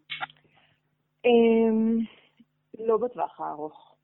[1.24, 1.98] אמ,
[2.78, 3.94] לא בטווח הארוך.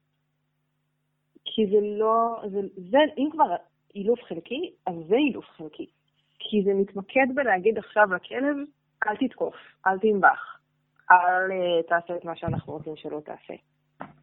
[1.45, 3.57] כי זה לא, זה, זה, אם כבר
[3.95, 5.87] אילוף חלקי, אז זה אילוף חלקי.
[6.39, 8.57] כי זה מתמקד בלהגיד עכשיו לכלב,
[9.07, 9.55] אל תתקוף,
[9.87, 10.59] אל תנבח,
[11.11, 13.55] אל uh, תעשה את מה שאנחנו רוצים שלא תעשה.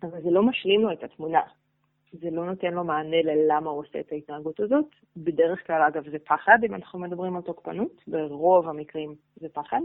[0.03, 1.41] אבל זה לא משלים לו את התמונה.
[2.11, 4.85] זה לא נותן לו מענה ללמה הוא עושה את ההתנהגות הזאת.
[5.17, 9.81] בדרך כלל, אגב, זה פחד, אם אנחנו מדברים על תוקפנות, ברוב המקרים זה פחד.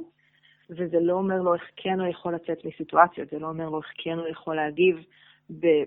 [0.70, 3.92] וזה לא אומר לו איך כן הוא יכול לצאת מסיטואציות, זה לא אומר לו איך
[3.96, 5.04] כן הוא יכול להגיב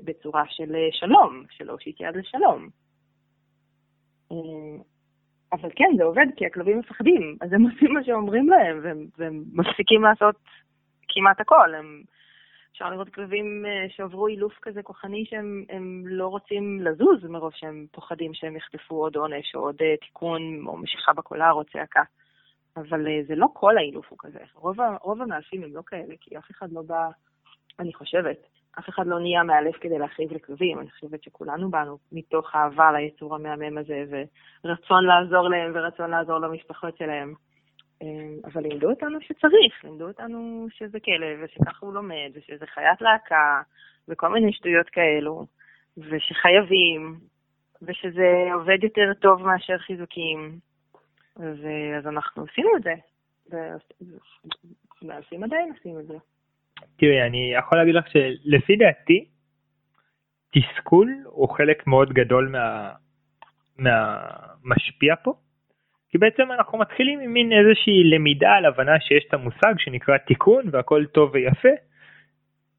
[0.04, 2.70] בצורה של אה, שלום, של להושיט יד לשלום.
[4.32, 4.38] אה,
[5.54, 9.44] אבל כן, זה עובד כי הכלבים מפחדים, אז הם עושים מה שאומרים להם, והם, והם
[9.54, 10.36] מפסיקים לעשות
[11.08, 11.76] כמעט הכל.
[11.76, 12.02] הם,
[12.72, 18.34] אפשר לראות כלבים אה, שעברו אילוף כזה כוחני שהם לא רוצים לזוז מרוב שהם פוחדים
[18.34, 22.04] שהם יחטפו עוד עונש או עוד תיקון או משיכה בקולר או צעקה.
[22.78, 24.40] אבל זה לא כל האילוף הוא כזה.
[24.54, 27.08] רוב, רוב המאלפים הם לא כאלה, כי אף אחד לא בא,
[27.80, 28.38] אני חושבת,
[28.80, 33.36] אף אחד לא נהיה מאלף כדי להחריב לכלבים, אני חושבת שכולנו באנו מתוך אהבה ליצור
[33.36, 34.04] המהמם הזה,
[34.64, 37.34] ורצון לעזור להם ורצון לעזור למשפחות שלהם.
[38.02, 43.62] אמ, אבל לימדו אותנו שצריך, לימדו אותנו שזה כלב, ושככה הוא לומד, ושזה חיית להקה,
[44.08, 45.46] וכל מיני שטויות כאלו,
[45.98, 47.20] ושחייבים,
[47.82, 50.60] ושזה עובד יותר טוב מאשר חיזוקים.
[51.36, 52.94] אז אנחנו עשינו את זה,
[55.02, 56.18] ומאלפים עדיין עושים את זה.
[56.98, 59.26] תראי, אני יכול להגיד לך שלפי דעתי,
[60.54, 62.92] תסכול הוא חלק מאוד גדול מה,
[63.78, 65.34] מהמשפיע פה.
[66.10, 70.64] כי בעצם אנחנו מתחילים עם מין איזושהי למידה על הבנה שיש את המושג שנקרא תיקון
[70.72, 71.70] והכל טוב ויפה.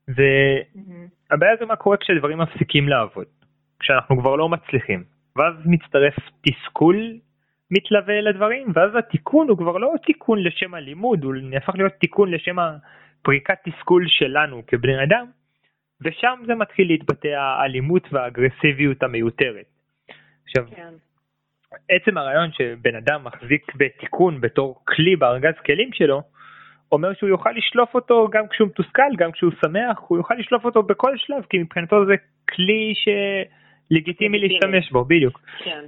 [0.09, 3.27] והבעיה זה מה קורה כשדברים מפסיקים לעבוד,
[3.81, 5.05] כשאנחנו כבר לא מצליחים.
[5.37, 7.19] ואז מצטרף תסכול
[7.71, 12.57] מתלווה לדברים, ואז התיקון הוא כבר לא תיקון לשם הלימוד, הוא נהפך להיות תיקון לשם
[13.23, 15.27] פריקת תסכול שלנו כבני אדם,
[16.01, 19.67] ושם זה מתחיל להתבטא האלימות והאגרסיביות המיותרת.
[20.45, 20.95] עכשיו, כן.
[21.89, 26.23] עצם הרעיון שבן אדם מחזיק בתיקון בתור כלי בארגז כלים שלו,
[26.93, 30.83] אומר שהוא יוכל לשלוף אותו גם כשהוא מתוסכל, גם כשהוא שמח, הוא יוכל לשלוף אותו
[30.83, 32.15] בכל שלב, כי מבחינתו זה
[32.49, 35.41] כלי שלגיטימי להשתמש בו, בדיוק.
[35.65, 35.85] כן.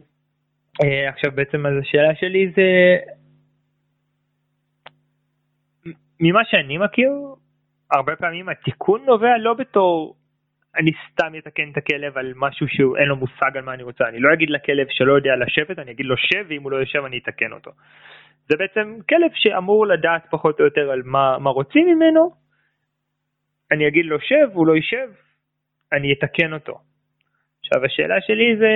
[0.83, 2.97] Uh, עכשיו בעצם אז השאלה שלי זה
[6.21, 7.11] ממה שאני מכיר,
[7.91, 10.17] הרבה פעמים התיקון נובע לא בתור
[10.77, 14.05] אני סתם אתקן את הכלב על משהו שאין לו מושג על מה אני רוצה.
[14.09, 17.05] אני לא אגיד לכלב שלא יודע לשבת, אני אגיד לו שב, ואם הוא לא יושב
[17.05, 17.71] אני אתקן אותו.
[18.49, 22.31] זה בעצם כלב שאמור לדעת פחות או יותר על מה, מה רוצים ממנו,
[23.73, 25.09] אני אגיד לו שב, הוא לא יישב,
[25.93, 26.79] אני אתקן אותו.
[27.61, 28.73] עכשיו השאלה שלי זה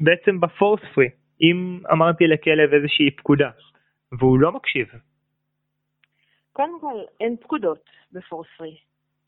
[0.00, 1.08] בעצם בפורס פרי,
[1.40, 3.50] אם אמרתי לכלב איזושהי פקודה
[4.12, 4.88] והוא לא מקשיב?
[6.52, 8.76] קודם כל, אין פקודות בפורספרי.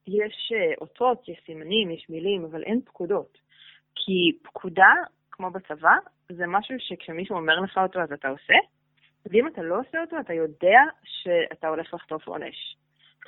[0.09, 3.39] יש אה, אותות, יש סימנים, יש מילים, אבל אין פקודות.
[3.95, 4.93] כי פקודה,
[5.31, 5.95] כמו בצבא,
[6.29, 8.55] זה משהו שכשמישהו אומר לך אותו אז אתה עושה,
[9.27, 12.77] ואם אתה לא עושה אותו, אתה יודע שאתה הולך לחטוף עונש.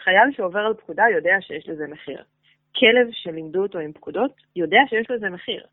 [0.04, 2.24] חייל שעובר על פקודה יודע שיש לזה מחיר.
[2.76, 5.66] כלב שלימדו אותו עם פקודות, יודע שיש לזה מחיר.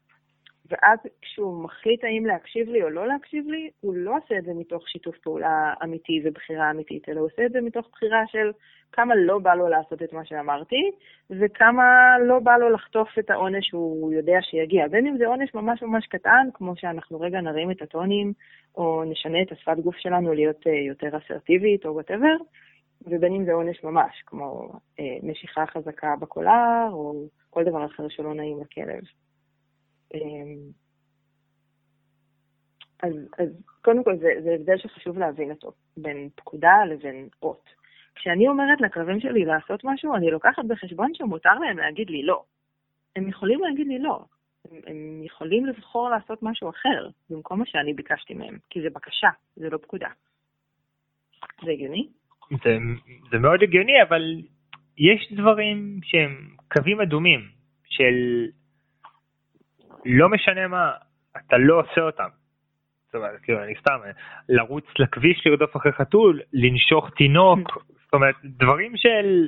[0.69, 4.51] ואז כשהוא מחליט האם להקשיב לי או לא להקשיב לי, הוא לא עושה את זה
[4.53, 8.51] מתוך שיתוף פעולה אמיתי ובחירה אמיתית, אלא הוא עושה את זה מתוך בחירה של
[8.91, 10.91] כמה לא בא לו לעשות את מה שאמרתי,
[11.29, 14.87] וכמה לא בא לו לחטוף את העונש שהוא יודע שיגיע.
[14.87, 18.33] בין אם זה עונש ממש ממש קטן, כמו שאנחנו רגע נרים את הטונים,
[18.77, 22.35] או נשנה את השפת גוף שלנו להיות אה, יותר אסרטיבית או whatever,
[23.01, 27.13] ובין אם זה עונש ממש, כמו אה, משיכה חזקה בקולר, או
[27.49, 29.01] כל דבר אחר שלא נעים לכלב.
[30.13, 30.57] אמ,
[33.03, 33.49] אז, אז
[33.81, 37.69] קודם כל זה, זה הבדל שחשוב להבין אותו, בין פקודה לבין אות.
[38.15, 42.43] כשאני אומרת לכלבים שלי לעשות משהו, אני לוקחת בחשבון שמותר להם להגיד לי לא.
[43.15, 44.25] הם יכולים להגיד לי לא.
[44.71, 49.29] הם, הם יכולים לבחור לעשות משהו אחר, במקום מה שאני ביקשתי מהם, כי זה בקשה,
[49.55, 50.09] זה לא פקודה.
[51.65, 52.07] זה הגיוני?
[52.49, 52.77] זה,
[53.31, 54.41] זה מאוד הגיוני, אבל
[54.97, 57.39] יש דברים שהם קווים אדומים
[57.85, 58.47] של
[60.05, 60.91] לא משנה מה,
[61.37, 62.29] אתה לא עושה אותם.
[63.05, 63.99] זאת אומרת, כאילו, אני סתם,
[64.49, 69.47] לרוץ לכביש לרדוף אחרי חתול, לנשוך תינוק, זאת אומרת, דברים של...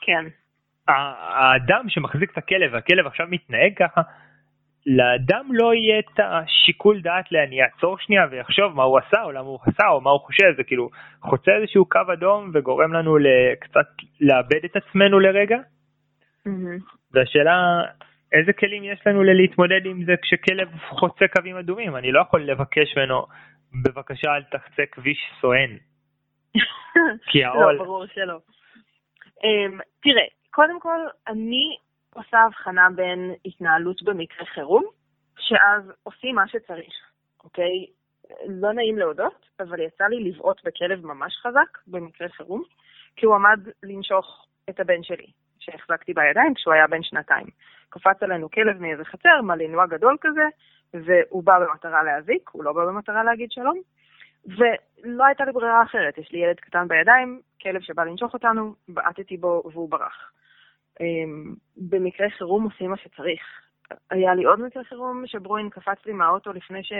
[0.00, 0.24] כן.
[0.88, 4.00] האדם שמחזיק את הכלב, והכלב עכשיו מתנהג ככה,
[4.86, 9.46] לאדם לא יהיה את השיקול דעת לאני אעצור שנייה ויחשוב מה הוא עשה או למה
[9.46, 10.90] הוא עשה או מה הוא חושב, זה כאילו
[11.22, 13.16] חוצה איזשהו קו אדום וגורם לנו
[13.60, 13.86] קצת
[14.20, 15.56] לאבד את עצמנו לרגע.
[16.48, 16.82] Mm-hmm.
[17.12, 17.82] והשאלה
[18.32, 21.96] איזה כלים יש לנו להתמודד עם זה כשכלב חוצה קווים אדומים?
[21.96, 23.26] אני לא יכול לבקש ממנו,
[23.84, 25.76] בבקשה אל תחצה כביש סואן.
[27.30, 27.74] כי העול...
[27.74, 28.38] לא, ברור שלא.
[29.28, 31.76] Um, תראה, קודם כל, אני
[32.14, 34.84] עושה הבחנה בין התנהלות במקרה חירום,
[35.38, 36.94] שאז עושים מה שצריך,
[37.44, 37.86] אוקיי?
[38.48, 42.62] לא נעים להודות, אבל יצא לי לבעוט בכלב ממש חזק במקרה חירום,
[43.16, 45.26] כי הוא עמד לנשוך את הבן שלי,
[45.58, 47.46] שהחזקתי בידיים כשהוא היה בן שנתיים.
[47.92, 50.46] קפץ עלינו כלב מאיזה חצר, מלינוע גדול כזה,
[50.94, 53.80] והוא בא במטרה להזיק, הוא לא בא במטרה להגיד שלום.
[54.46, 59.36] ולא הייתה לי ברירה אחרת, יש לי ילד קטן בידיים, כלב שבא לנשוך אותנו, בעטתי
[59.36, 60.32] בו והוא ברח.
[61.00, 63.42] אמ, במקרה חירום עושים מה שצריך.
[64.10, 66.92] היה לי עוד מקרה חירום שברוין קפץ לי מהאוטו לפני, ש...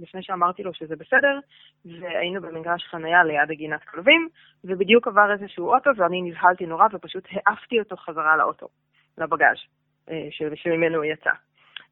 [0.00, 1.38] לפני שאמרתי לו שזה בסדר,
[1.84, 4.28] והיינו במגרש חניה ליד הגינת כלבים,
[4.64, 8.68] ובדיוק עבר איזשהו אוטו ואני נבהלתי נורא ופשוט העפתי אותו חזרה לאוטו,
[9.18, 9.79] לבגאז'.
[10.10, 11.30] אה, שממנו הוא יצא.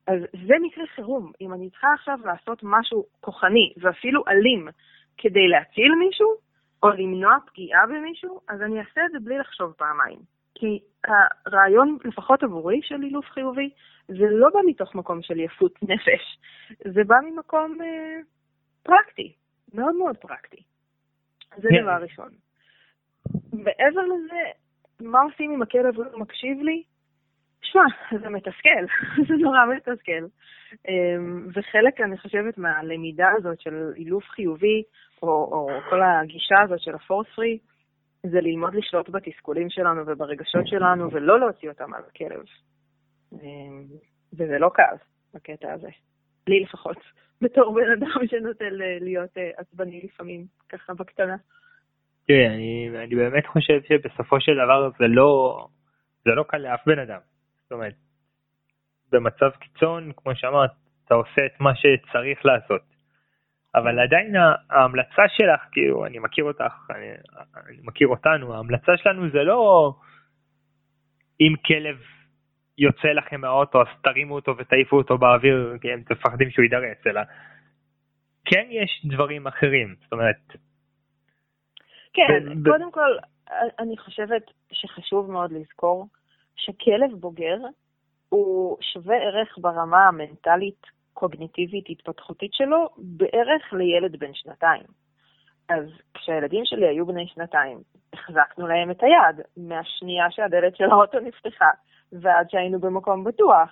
[0.07, 1.33] אז זה מקרה חירום.
[1.41, 4.69] אם אני צריכה עכשיו לעשות משהו כוחני ואפילו אלים
[5.19, 6.35] כדי להציל מישהו,
[6.83, 10.19] או למנוע פגיעה במישהו, אז אני אעשה את זה בלי לחשוב פעמיים.
[10.55, 10.81] כי
[11.47, 13.71] הרעיון, לפחות עבורי, של אילוף חיובי,
[14.09, 16.39] זה לא בא מתוך מקום של יפות נפש,
[16.95, 18.19] זה בא ממקום אה,
[18.83, 19.33] פרקטי,
[19.75, 20.63] מאוד מאוד פרקטי.
[21.57, 21.83] זה yeah.
[21.83, 22.29] דבר ראשון.
[23.53, 24.43] מעבר לזה,
[25.01, 26.83] מה עושים אם הכלב לא מקשיב לי?
[27.73, 27.83] שמע,
[28.23, 28.85] זה מתסכל,
[29.29, 30.27] זה נורא מתסכל.
[30.89, 34.83] אמ, וחלק, אני חושבת, מהלמידה הזאת של אילוף חיובי,
[35.23, 37.59] או, או כל הגישה הזאת של הפורס פרי,
[38.23, 42.45] זה ללמוד לשלוט בתסכולים שלנו וברגשות שלנו, ולא להוציא אותם על הכלב.
[43.33, 43.85] אמ,
[44.33, 44.97] וזה לא קל,
[45.35, 45.89] בקטע הזה.
[46.47, 46.97] לי לפחות,
[47.43, 48.65] בתור בן אדם שנוטה
[49.01, 51.37] להיות אה, עצבני לפעמים, ככה בקטנה.
[52.27, 55.59] תראי, אני, אני באמת חושב שבסופו של דבר זה לא,
[56.25, 57.19] זה לא קל לאף בן אדם.
[57.69, 57.95] זאת אומרת,
[59.13, 60.71] במצב קיצון, כמו שאמרת,
[61.05, 62.83] אתה עושה את מה שצריך לעשות.
[63.75, 64.35] אבל עדיין
[64.71, 67.07] ההמלצה שלך, כאילו, אני מכיר אותך, אני,
[67.67, 69.93] אני מכיר אותנו, ההמלצה שלנו זה לא
[71.41, 71.97] אם כלב
[72.79, 77.21] יוצא לכם מהאוטו, אז תרימו אותו ותעיפו אותו באוויר, כי הם תפחדים שהוא יידרס, אלא
[78.45, 80.57] כן יש דברים אחרים, זאת אומרת...
[82.13, 83.11] כן, קודם כל,
[83.79, 86.09] אני חושבת שחשוב מאוד לזכור
[86.59, 87.57] שכלב בוגר
[88.29, 94.87] הוא שווה ערך ברמה המנטלית, קוגניטיבית, התפתחותית שלו, בערך לילד בן שנתיים.
[95.69, 97.79] אז כשהילדים שלי היו בני שנתיים,
[98.13, 101.71] החזקנו להם את היד מהשנייה שהדלת של האוטו נפתחה
[102.13, 103.71] ועד שהיינו במקום בטוח.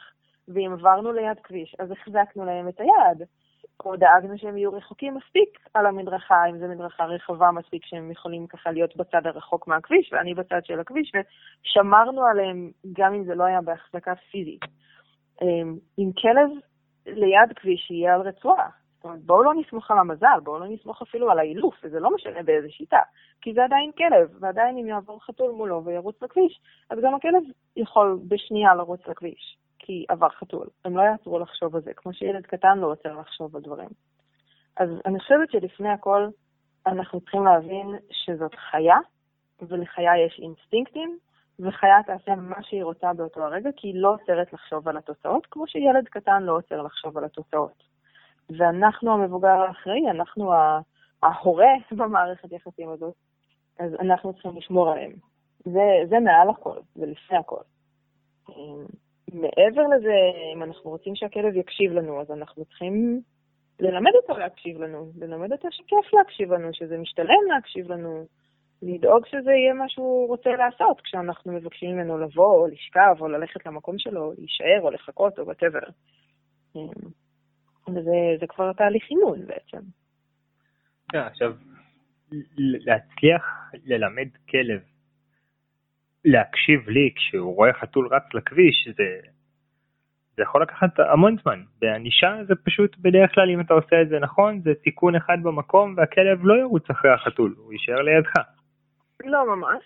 [0.49, 3.29] ואם עברנו ליד כביש, אז החזקנו להם את היד.
[3.84, 8.46] או דאגנו שהם יהיו רחוקים מספיק על המדרכה, אם זו מדרכה רחבה מספיק שהם יכולים
[8.46, 13.44] ככה להיות בצד הרחוק מהכביש ואני בצד של הכביש, ושמרנו עליהם גם אם זה לא
[13.44, 14.60] היה בהחזקה פיזית.
[15.42, 16.50] אמ, עם כלב
[17.06, 18.68] ליד כביש יהיה על רצועה.
[18.96, 22.14] זאת אומרת, בואו לא נסמוך על המזל, בואו לא נסמוך אפילו על האילוף, וזה לא
[22.14, 23.00] משנה באיזה שיטה,
[23.40, 26.60] כי זה עדיין כלב, ועדיין אם יעבור חתול מולו וירוץ לכביש,
[26.90, 27.42] אז גם הכלב
[27.76, 30.66] יכול בשנייה לרוץ לכביש, כי עבר חתול.
[30.84, 33.88] הם לא יעצרו לחשוב על זה, כמו שילד קטן לא עוצר לחשוב על דברים.
[34.76, 36.28] אז אני חושבת שלפני הכל,
[36.86, 38.96] אנחנו צריכים להבין שזאת חיה,
[39.62, 41.18] ולחיה יש אינסטינקטים,
[41.60, 45.66] וחיה תעשה מה שהיא רוצה באותו הרגע, כי היא לא עוצרת לחשוב על התוצאות, כמו
[45.66, 47.82] שילד קטן לא עוצר לחשוב על התוצאות.
[48.50, 50.52] ואנחנו המבוגר האחראי, אנחנו
[51.22, 53.14] ההורה במערכת יחסים הזאת,
[53.78, 55.12] אז אנחנו צריכים לשמור עליהם.
[55.64, 57.60] זה, זה מעל הכל, זה לפני הכל.
[59.32, 60.14] מעבר לזה,
[60.54, 63.20] אם אנחנו רוצים שהכלב יקשיב לנו, אז אנחנו צריכים
[63.80, 68.26] ללמד אותו להקשיב לנו, ללמד אותו שכיף להקשיב לנו, שזה משתלם להקשיב לנו,
[68.82, 73.66] לדאוג שזה יהיה מה שהוא רוצה לעשות כשאנחנו מבקשים ממנו לבוא, או לשכב, או ללכת
[73.66, 75.80] למקום שלו, להישאר, או לחכות, או וואטאבר.
[77.88, 79.78] וזה כבר תהליך אימון בעצם.
[81.14, 81.52] עכשיו,
[82.58, 83.44] להצליח
[83.84, 84.80] ללמד כלב
[86.26, 89.28] להקשיב לי כשהוא רואה חתול רץ לכביש, זה,
[90.36, 91.62] זה יכול לקחת המון זמן.
[91.80, 95.94] בענישה זה פשוט בדרך כלל אם אתה עושה את זה נכון, זה תיקון אחד במקום
[95.96, 98.32] והכלב לא ירוץ אחרי החתול, הוא יישאר לידך.
[99.24, 99.84] לא ממש.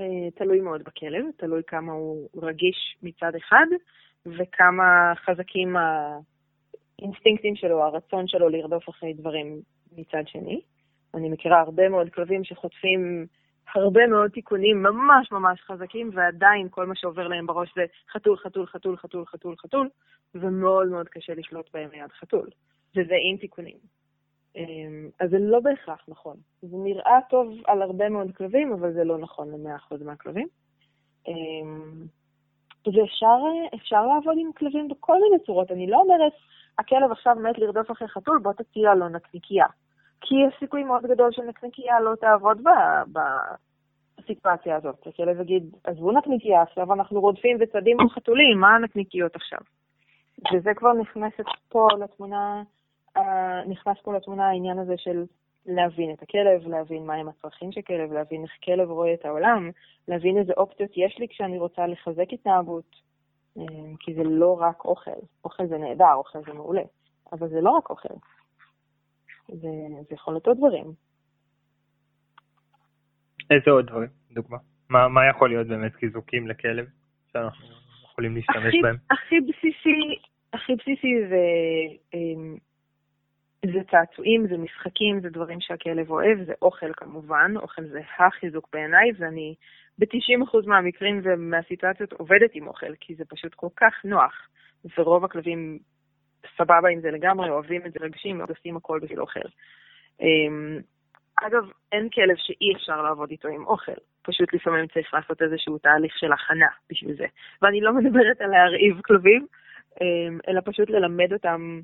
[0.00, 3.66] אה, תלוי מאוד בכלב, תלוי כמה הוא רגיש מצד אחד,
[4.26, 9.60] וכמה חזקים האינסטינקטים שלו, הרצון שלו לרדוף אחרי דברים
[9.96, 10.60] מצד שני.
[11.14, 13.26] אני מכירה הרבה מאוד כלבים שחוטפים
[13.74, 18.66] הרבה מאוד תיקונים ממש ממש חזקים, ועדיין כל מה שעובר להם בראש זה חתול, חתול,
[18.66, 19.88] חתול, חתול, חתול, חתול,
[20.34, 22.48] ומאוד מאוד קשה לשלוט בהם ליד חתול.
[22.96, 23.76] וזה עם תיקונים.
[24.56, 26.36] אמ, אז זה לא בהכרח נכון.
[26.62, 30.48] זה נראה טוב על הרבה מאוד כלבים, אבל זה לא נכון ל-100% מהכלבים.
[31.28, 32.06] אמ,
[32.86, 35.70] ואפשר לעבוד עם כלבים בכל מיני צורות.
[35.70, 36.32] אני לא אומרת,
[36.78, 39.66] הכלב עכשיו מת לרדוף אחרי חתול, בוא תציע לו נקניקייה.
[40.22, 42.62] כי יש סיכוי מאוד גדול שנקניקייה לא תעבוד
[44.18, 45.06] בסיטואציה הזאת.
[45.06, 49.58] הכלב יגיד, עזבו נקניקייה, עכשיו אנחנו רודפים וצדים עם חתולים, מה הנקניקיות עכשיו?
[50.52, 52.62] וזה כבר נכנסת פה לתמונה,
[53.66, 55.24] נכנס פה לתמונה העניין הזה של
[55.66, 59.70] להבין את הכלב, להבין מהם הצרכים של כלב, להבין איך כלב רואה את העולם,
[60.08, 62.96] להבין איזה אופציות יש לי כשאני רוצה לחזק התנהגות,
[63.56, 65.10] אמ, כי זה לא רק אוכל.
[65.44, 66.82] אוכל זה נהדר, אוכל זה מעולה,
[67.32, 68.14] אבל זה לא רק אוכל.
[69.48, 69.68] זה,
[70.08, 70.92] זה יכול להיות עוד דברים.
[73.50, 74.58] איזה עוד דברים, דוגמה?
[74.88, 76.86] מה, מה יכול להיות באמת חיזוקים לכלב
[77.32, 77.66] שאנחנו
[78.04, 78.96] יכולים להשתמש הכי, בהם?
[79.10, 80.20] הכי בסיסי,
[80.52, 81.44] הכי בסיסי זה
[82.14, 82.56] אמ,
[83.66, 89.10] זה צעצועים, זה משחקים, זה דברים שהכלב אוהב, זה אוכל כמובן, אוכל זה החיזוק בעיניי,
[89.18, 89.54] ואני
[89.98, 94.48] ב-90% מהמקרים ומהסיטואציות עובדת עם אוכל, כי זה פשוט כל כך נוח,
[94.98, 95.78] ורוב הכלבים
[96.56, 99.48] סבבה עם זה לגמרי, אוהבים את זה, רגשים, עושים הכל בשביל אוכל.
[100.20, 100.78] אמ,
[101.42, 106.18] אגב, אין כלב שאי אפשר לעבוד איתו עם אוכל, פשוט לפעמים צריך לעשות איזשהו תהליך
[106.18, 107.26] של הכנה בשביל זה.
[107.62, 109.46] ואני לא מדברת על להרעיב כלבים,
[110.00, 111.80] אמ, אלא פשוט ללמד אותם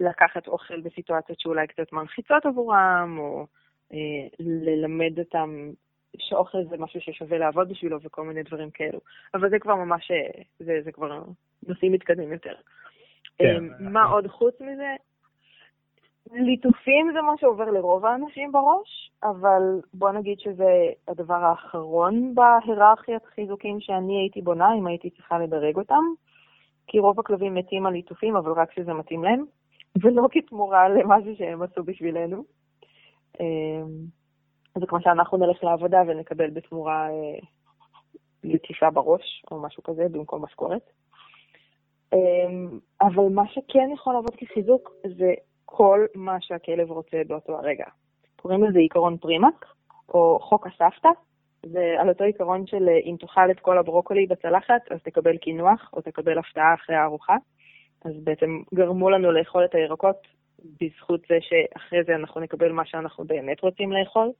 [0.00, 3.46] לקחת אוכל בסיטואציות שאולי קצת מלחיצות עבורם, או
[3.92, 5.70] אה, ללמד אותם
[6.18, 9.00] שאוכל זה משהו ששווה לעבוד בשבילו וכל מיני דברים כאלו.
[9.34, 11.22] אבל זה כבר ממש, אה, זה, זה כבר
[11.68, 12.54] נושאים מתקדמים יותר.
[13.38, 13.64] כן.
[13.64, 14.94] אה, מה עוד חוץ מזה?
[16.32, 19.62] ליטופים זה מה שעובר לרוב האנשים בראש, אבל
[19.94, 20.72] בוא נגיד שזה
[21.08, 26.02] הדבר האחרון בהיררכיית חיזוקים שאני הייתי בונה, אם הייתי צריכה לדרג אותם,
[26.86, 29.44] כי רוב הכלבים מתים על ליטופים, אבל רק כשזה מתאים להם.
[30.02, 32.44] ולא כתמורה למשהו שהם עשו בשבילנו.
[33.40, 33.86] אמ,
[34.78, 37.38] זה כמו שאנחנו נלך לעבודה ונקבל בתמורה אה,
[38.44, 40.90] לטיסה בראש, או משהו כזה, במקום משכורת.
[42.12, 47.84] אמ, אבל מה שכן יכול לעבוד כחיזוק זה כל מה שהכלב רוצה באותו הרגע.
[48.36, 49.66] קוראים לזה עיקרון פרימק,
[50.08, 51.08] או חוק הסבתא.
[51.66, 55.90] זה על אותו עיקרון של אה, אם תאכל את כל הברוקולי בצלחת, אז תקבל קינוח,
[55.92, 57.36] או תקבל הפתעה אחרי הארוחה.
[58.04, 60.16] אז בעצם גרמו לנו לאכול את הירקות
[60.80, 64.30] בזכות זה שאחרי זה אנחנו נקבל מה שאנחנו באמת רוצים לאכול.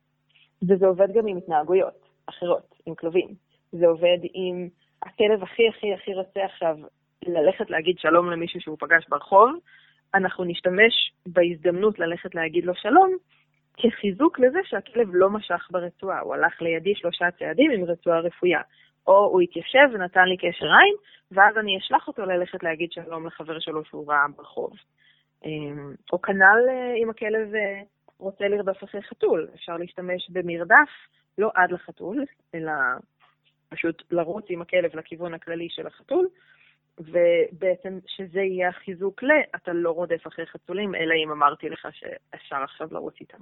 [0.63, 3.29] וזה עובד גם עם התנהגויות אחרות, עם כלבים.
[3.73, 4.69] זה עובד עם
[5.03, 6.77] הכלב הכי הכי הכי רוצה עכשיו
[7.29, 9.51] ללכת להגיד שלום למישהו שהוא פגש ברחוב,
[10.15, 13.17] אנחנו נשתמש בהזדמנות ללכת להגיד לו שלום
[13.77, 18.61] כחיזוק לזה שהכלב לא משך ברצועה, הוא הלך לידי שלושה צעדים עם רצועה רפויה.
[19.07, 20.95] או הוא התיישב ונתן לי קשר עין,
[21.33, 24.73] ואז אני אשלח אותו ללכת להגיד שלום לחבר שלו שהוא ראה ברחוב.
[25.45, 27.81] אמ, או כנ"ל אה, אם הכלב אה,
[28.19, 30.91] רוצה לרדוף אחרי חתול, אפשר להשתמש במרדף,
[31.39, 32.25] לא עד לחתול,
[32.55, 32.73] אלא
[33.69, 36.29] פשוט לרוץ עם הכלב לכיוון הכללי של החתול,
[37.01, 42.57] ובעצם שזה יהיה החיזוק ל, אתה לא רודף אחרי חתולים, אלא אם אמרתי לך שאפשר
[42.57, 43.39] עכשיו לרוץ איתם.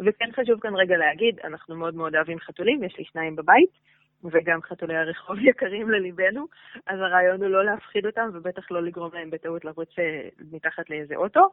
[0.00, 3.70] וכן חשוב כאן רגע להגיד, אנחנו מאוד מאוד אוהבים חתולים, יש לי שניים בבית,
[4.24, 6.46] וגם חתולי הרחוב יקרים לליבנו,
[6.86, 11.16] אז הרעיון הוא לא להפחיד אותם, ובטח לא לגרום להם בטעות לרוץ אה, מתחת לאיזה
[11.16, 11.48] אוטו.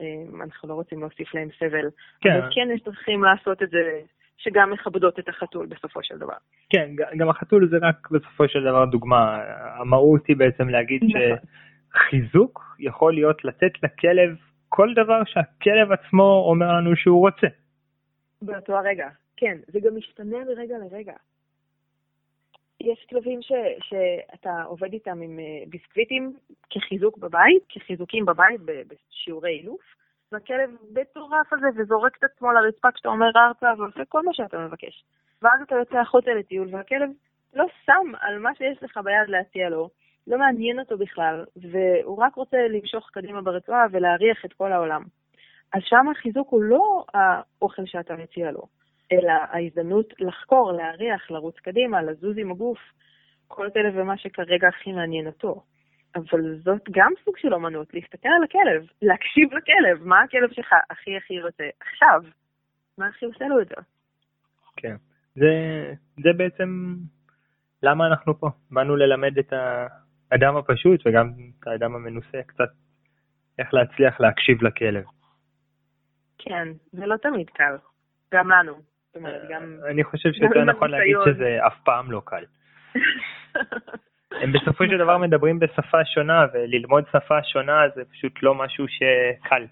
[0.00, 0.06] אה,
[0.42, 1.90] אנחנו לא רוצים להוסיף להם סבל.
[2.20, 2.30] כן.
[2.30, 4.00] אבל כן יש דרכים לעשות את זה
[4.36, 6.36] שגם מכבדות את החתול בסופו של דבר.
[6.70, 9.42] כן, גם החתול זה רק בסופו של דבר דוגמה.
[9.80, 11.38] המהות היא בעצם להגיד נכון.
[11.92, 14.36] שחיזוק יכול להיות לתת לכלב
[14.68, 17.46] כל דבר שהכלב עצמו אומר לנו שהוא רוצה.
[18.42, 19.58] באותו הרגע, כן.
[19.68, 21.12] זה גם משתנה מרגע לרגע.
[22.80, 26.36] יש כלבים ש, שאתה עובד איתם עם אה, ביסקוויטים
[26.70, 29.80] כחיזוק בבית, כחיזוקים בבית בשיעורי אילוף,
[30.32, 35.04] והכלב מטורף הזה וזורק את עצמו לרצפה כשאתה אומר ארצה ועושה כל מה שאתה מבקש.
[35.42, 37.10] ואז אתה יוצא החוצה לטיול והכלב
[37.54, 39.90] לא שם על מה שיש לך ביד להציע לו,
[40.26, 45.02] לא מעניין אותו בכלל, והוא רק רוצה למשוך קדימה ברצועה ולהריח את כל העולם.
[45.72, 48.62] אז שם החיזוק הוא לא האוכל שאתה מציע לו,
[49.12, 52.78] אלא ההזדמנות לחקור, להריח, לרוץ קדימה, לזוז עם הגוף,
[53.48, 55.62] כל כלב ומה שכרגע הכי מעניין אותו.
[56.14, 61.16] אבל זאת גם סוג של אומנות, להסתכל על הכלב, להקשיב לכלב, מה הכלב שלך הכי
[61.16, 62.22] הכי רוצה עכשיו,
[62.98, 63.74] מה הכי עושה לו את זה.
[64.76, 64.96] כן,
[65.34, 65.48] זה,
[66.22, 66.94] זה בעצם
[67.82, 72.68] למה אנחנו פה, באנו ללמד את האדם הפשוט וגם את האדם המנוסה קצת
[73.58, 75.04] איך להצליח להקשיב לכלב.
[76.38, 77.76] כן, זה לא תמיד קל,
[78.34, 78.74] גם לנו.
[79.50, 79.76] גם...
[79.90, 82.44] אני חושב שיותר נכון להגיד שזה אף פעם לא קל.
[84.42, 89.66] הם בסופו של דבר מדברים בשפה שונה, וללמוד שפה שונה זה פשוט לא משהו שקל.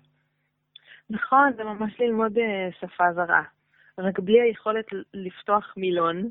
[1.11, 3.43] נכון, זה ממש ללמוד אה, שפה זרה.
[3.99, 6.29] רק בלי היכולת לפתוח מילון,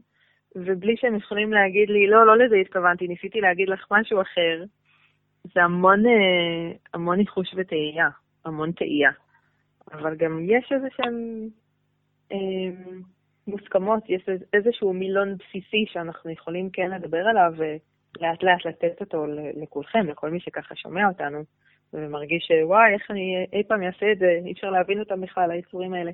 [0.55, 4.63] ובלי שהם יכולים להגיד לי, לא, לא לזה התכוונתי, ניסיתי להגיד לך משהו אחר,
[5.53, 8.09] זה המון, אה, המון ניחוש וטעייה,
[8.45, 9.11] המון טעייה.
[9.93, 11.47] אבל גם יש איזה שהם
[12.31, 12.37] אה,
[13.47, 14.21] מוסכמות, יש
[14.53, 17.53] איזשהו מילון בסיסי שאנחנו יכולים כן לדבר עליו,
[18.21, 19.25] לאט לאט לתת אותו
[19.61, 21.43] לכולכם, לכל מי שככה שומע אותנו,
[21.93, 25.93] ומרגיש שוואי, איך אני אי פעם אעשה את זה, אי אפשר להבין אותם בכלל, היצורים
[25.93, 26.11] האלה.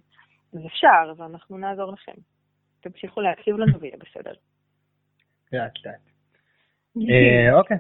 [0.53, 2.11] אז אפשר, ואנחנו נעזור לכם.
[2.81, 4.33] תמשיכו להקשיב לנו ויהיה בסדר.
[5.53, 6.01] לאט לאט.
[6.97, 7.77] אה, אוקיי.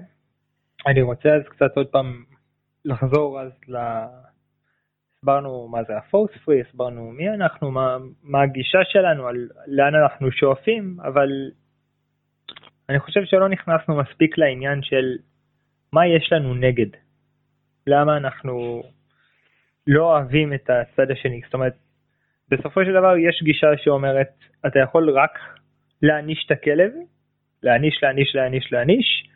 [0.87, 2.23] אני רוצה אז קצת עוד פעם
[2.85, 3.77] לחזור אז ל...
[5.25, 10.31] הסברנו מה זה הפורס פרי, הסברנו מי אנחנו, מה, מה הגישה שלנו, על לאן אנחנו
[10.31, 11.29] שואפים, אבל
[12.89, 15.17] אני חושב שלא נכנסנו מספיק לעניין של
[15.93, 16.97] מה יש לנו נגד.
[17.87, 18.83] למה אנחנו
[19.87, 21.41] לא אוהבים את הצד השני.
[21.45, 21.73] זאת אומרת,
[22.51, 24.29] בסופו של דבר יש גישה שאומרת,
[24.67, 25.39] אתה יכול רק
[26.01, 26.91] להעניש את הכלב,
[27.63, 29.29] להעניש, להעניש, להעניש, להעניש,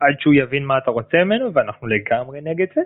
[0.00, 2.80] עד שהוא יבין מה אתה רוצה ממנו, ואנחנו לגמרי נגד זה.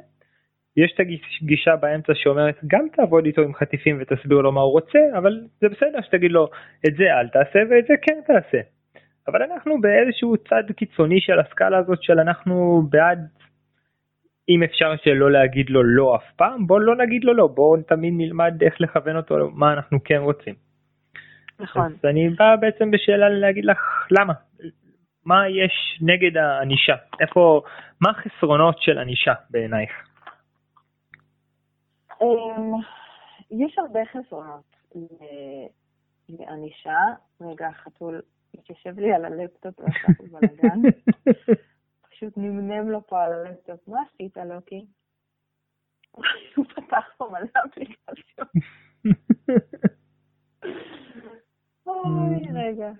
[0.77, 1.01] יש את
[1.43, 5.69] הגישה באמצע שאומרת גם תעבוד איתו עם חטיפים ותסביר לו מה הוא רוצה, אבל זה
[5.69, 6.49] בסדר שתגיד לו
[6.87, 8.76] את זה אל תעשה ואת זה כן תעשה.
[9.29, 13.19] אבל אנחנו באיזשהו צד קיצוני של הסקאלה הזאת של אנחנו בעד
[14.49, 18.15] אם אפשר שלא להגיד לו לא אף פעם בוא לא נגיד לו לא בוא תמיד
[18.17, 20.55] נלמד איך לכוון אותו מה אנחנו כן רוצים.
[21.61, 21.85] נכון.
[21.85, 23.79] אז אני בא בעצם בשאלה להגיד לך
[24.11, 24.33] למה
[25.25, 27.63] מה יש נגד הענישה איפה
[28.01, 29.91] מה החסרונות של ענישה בעינייך.
[32.23, 32.73] אמ,
[33.51, 34.77] יש הרבה חסרונות
[36.29, 36.99] לענישה
[37.41, 38.21] רגע חתול
[38.55, 40.81] מתיישב לי על הלפטופ ועשה פה בלאגן.
[42.11, 43.89] פשוט נמנם לו פה על הלפטופ.
[43.89, 44.87] מה עשית, לוקי?
[46.57, 48.49] הוא פתח פה מלא אפליקציות.
[51.87, 52.91] אוי, רגע.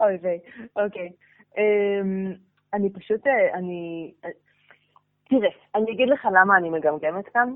[0.00, 0.40] אוי ויי,
[0.76, 1.12] אוקיי.
[1.56, 2.32] אמ,
[2.72, 4.12] אני פשוט, אה, אני...
[4.24, 4.30] אה,
[5.24, 7.54] תראה, אני אגיד לך למה אני מגמגמת כאן.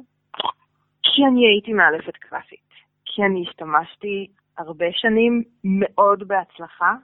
[1.03, 2.71] כי אני הייתי מאלפת קלאסית.
[3.05, 4.31] כי אני השתמשתי
[4.61, 6.95] הרבה שנים מאוד בהצלחה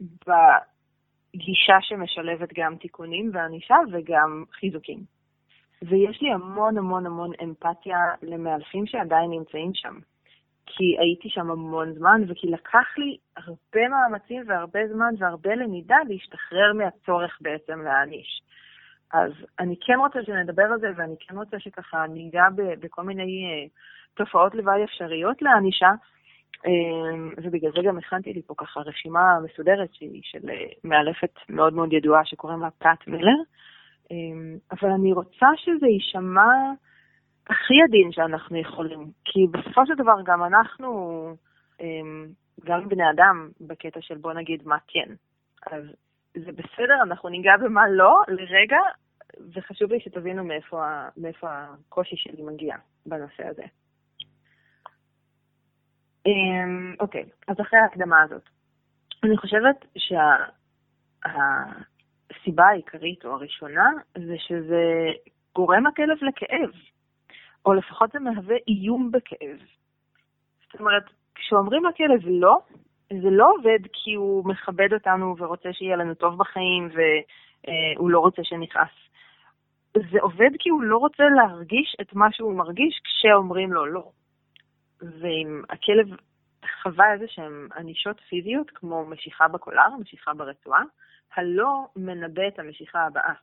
[0.00, 4.98] בגישה שמשלבת גם תיקונים וענישה וגם חיזוקים.
[5.82, 9.98] ויש לי המון המון המון אמפתיה למאלפים שעדיין נמצאים שם.
[10.66, 16.72] כי הייתי שם המון זמן, וכי לקח לי הרבה מאמצים והרבה זמן והרבה למידה להשתחרר
[16.72, 18.42] מהצורך בעצם להעניש.
[19.12, 23.66] אז אני כן רוצה שנדבר על זה, ואני כן רוצה שככה ניגע בכל מיני אה,
[24.14, 25.90] תופעות לוואי אפשריות לענישה,
[27.36, 31.92] ובגלל זה גם הכנתי לי פה ככה רשימה מסודרת שהיא של אה, מאלפת מאוד מאוד
[31.92, 33.42] ידועה שקוראים לה פאט מילר,
[34.10, 36.52] אמ, אבל אני רוצה שזה יישמע
[37.46, 40.90] הכי עדין שאנחנו יכולים, כי בסופו של דבר גם אנחנו,
[41.80, 42.26] אמ,
[42.64, 45.14] גם בני אדם, בקטע של בוא נגיד מה כן.
[45.66, 45.82] אז
[46.34, 48.78] זה בסדר, אנחנו ניגע במה לא לרגע,
[49.54, 50.84] וחשוב לי שתבינו מאיפה,
[51.16, 53.62] מאיפה הקושי שלי מגיע בנושא הזה.
[56.28, 58.42] אמ, אוקיי, אז אחרי ההקדמה הזאת,
[59.24, 60.22] אני חושבת שהסיבה
[62.62, 65.12] שה, העיקרית או הראשונה זה שזה
[65.54, 66.70] גורם הכלב לכאב,
[67.66, 69.58] או לפחות זה מהווה איום בכאב.
[70.72, 71.04] זאת אומרת,
[71.34, 72.58] כשאומרים לכלב לא,
[73.22, 78.44] זה לא עובד כי הוא מכבד אותנו ורוצה שיהיה לנו טוב בחיים והוא לא רוצה
[78.44, 78.88] שנכעס.
[79.94, 84.10] זה עובד כי הוא לא רוצה להרגיש את מה שהוא מרגיש כשאומרים לו לא.
[85.02, 86.06] ואם הכלב
[86.82, 90.82] חווה איזה שהן ענישות פיזיות, כמו משיכה בקולר, משיכה ברצועה,
[91.34, 93.34] הלא מנבא את המשיכה הבאה.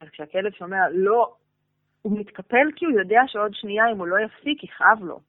[0.00, 1.34] אז כשהכלב שומע לא,
[2.02, 5.20] הוא מתקפל כי הוא יודע שעוד שנייה, אם הוא לא יפסיק, יכאב לו.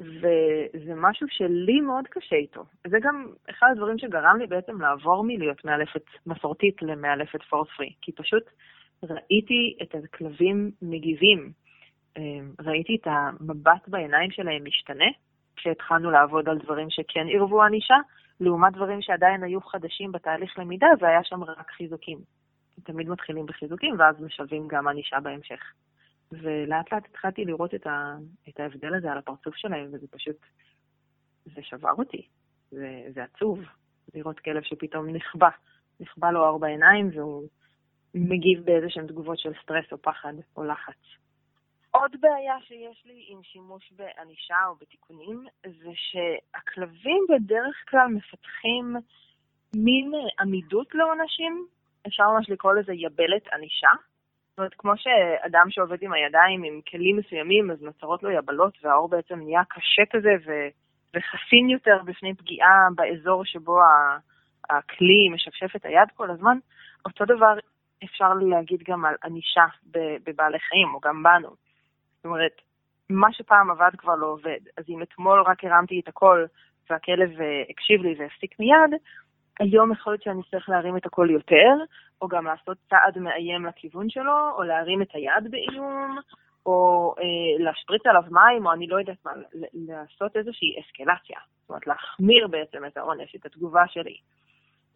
[0.00, 2.64] וזה משהו שלי מאוד קשה איתו.
[2.86, 8.12] זה גם אחד הדברים שגרם לי בעצם לעבור מלהיות מאלפת מסורתית למאלפת פורס פרי, כי
[8.12, 8.42] פשוט
[9.02, 11.52] ראיתי את הכלבים מגיבים.
[12.18, 15.04] אמ, ראיתי את המבט בעיניים שלהם משתנה,
[15.56, 17.94] כשהתחלנו לעבוד על דברים שכן עירבו ענישה,
[18.40, 22.18] לעומת דברים שעדיין היו חדשים בתהליך למידה, והיה שם רק חיזוקים.
[22.82, 25.60] תמיד מתחילים בחיזוקים, ואז משלבים גם ענישה בהמשך.
[26.32, 28.16] ולאט לאט התחלתי לראות את, ה,
[28.48, 30.36] את ההבדל הזה על הפרצוף שלהם, וזה פשוט,
[31.44, 32.26] זה שבר אותי.
[32.70, 33.60] זה, זה עצוב
[34.14, 35.48] לראות כלב שפתאום נכבה,
[36.00, 37.48] נכבה לו אור בעיניים, והוא
[38.14, 41.23] מגיב באיזה שהן תגובות של סטרס או פחד או לחץ.
[41.96, 48.96] עוד בעיה שיש לי עם שימוש בענישה או בתיקונים, זה שהכלבים בדרך כלל מפתחים
[49.76, 51.66] מין עמידות לעונשים,
[52.06, 53.90] אפשר ממש לקרוא לזה יבלת ענישה.
[54.50, 59.08] זאת אומרת, כמו שאדם שעובד עם הידיים עם כלים מסוימים, אז נוצרות לו יבלות, והאור
[59.08, 60.68] בעצם נהיה קשה כזה ו-
[61.14, 63.78] וחסין יותר בפני פגיעה באזור שבו
[64.70, 66.58] הכלי משפשף את היד כל הזמן,
[67.04, 67.54] אותו דבר
[68.04, 69.64] אפשר להגיד גם על ענישה
[70.24, 71.63] בבעלי חיים, או גם בנו.
[72.24, 72.60] זאת אומרת,
[73.10, 74.60] מה שפעם עבד כבר לא עובד.
[74.76, 76.46] אז אם אתמול רק הרמתי את הקול
[76.90, 79.00] והכלב אה, הקשיב לי והפסיק מיד,
[79.60, 81.72] היום יכול להיות שאני צריך להרים את הקול יותר,
[82.22, 86.18] או גם לעשות צעד מאיים לכיוון שלו, או להרים את היד באיום,
[86.66, 89.32] או אה, להשפריץ עליו מים, או אני לא יודעת מה,
[89.74, 91.38] לעשות איזושהי אסקלציה.
[91.60, 94.16] זאת אומרת, להחמיר בעצם את העונש, את התגובה שלי.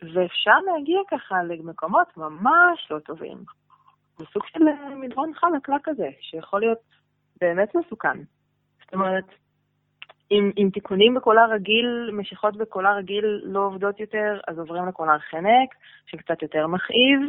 [0.03, 3.39] ואפשר להגיע ככה למקומות ממש לא טובים.
[4.19, 6.79] זה סוג של אה, מדרון חלקלק כזה, שיכול להיות
[7.41, 8.19] באמת מסוכן.
[8.85, 9.25] זאת אומרת,
[10.31, 15.75] אם, אם תיקונים בקולר רגיל, משיכות בקולר רגיל לא עובדות יותר, אז עוברים לקולר חנק,
[16.07, 17.21] שקצת יותר מכאיב,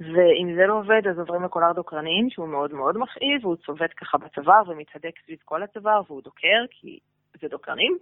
[0.00, 4.18] ואם זה לא עובד, אז עוברים לקולר דוקרנין, שהוא מאוד מאוד מכאיב, והוא צובט ככה
[4.18, 6.98] בצוואר ומתהדק סביב כל הצוואר, והוא דוקר, כי
[7.40, 7.98] זה דוקרנים.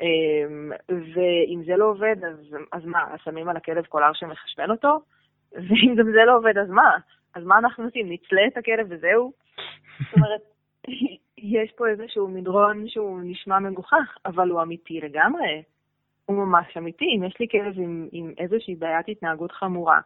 [0.00, 5.00] אמ, ואם זה לא עובד, אז, אז מה, אז שמים על הכלב קולר שמחשמל אותו?
[5.52, 6.96] ואם גם זה לא עובד, אז מה?
[7.34, 8.12] אז מה אנחנו עושים?
[8.12, 9.32] נצלה את הכלב וזהו?
[9.98, 10.40] זאת אומרת,
[11.38, 15.62] יש פה איזשהו מדרון שהוא נשמע מגוחך, אבל הוא אמיתי לגמרי.
[16.26, 17.04] הוא ממש אמיתי.
[17.16, 20.00] אם יש לי כלב עם, עם איזושהי בעיית התנהגות חמורה,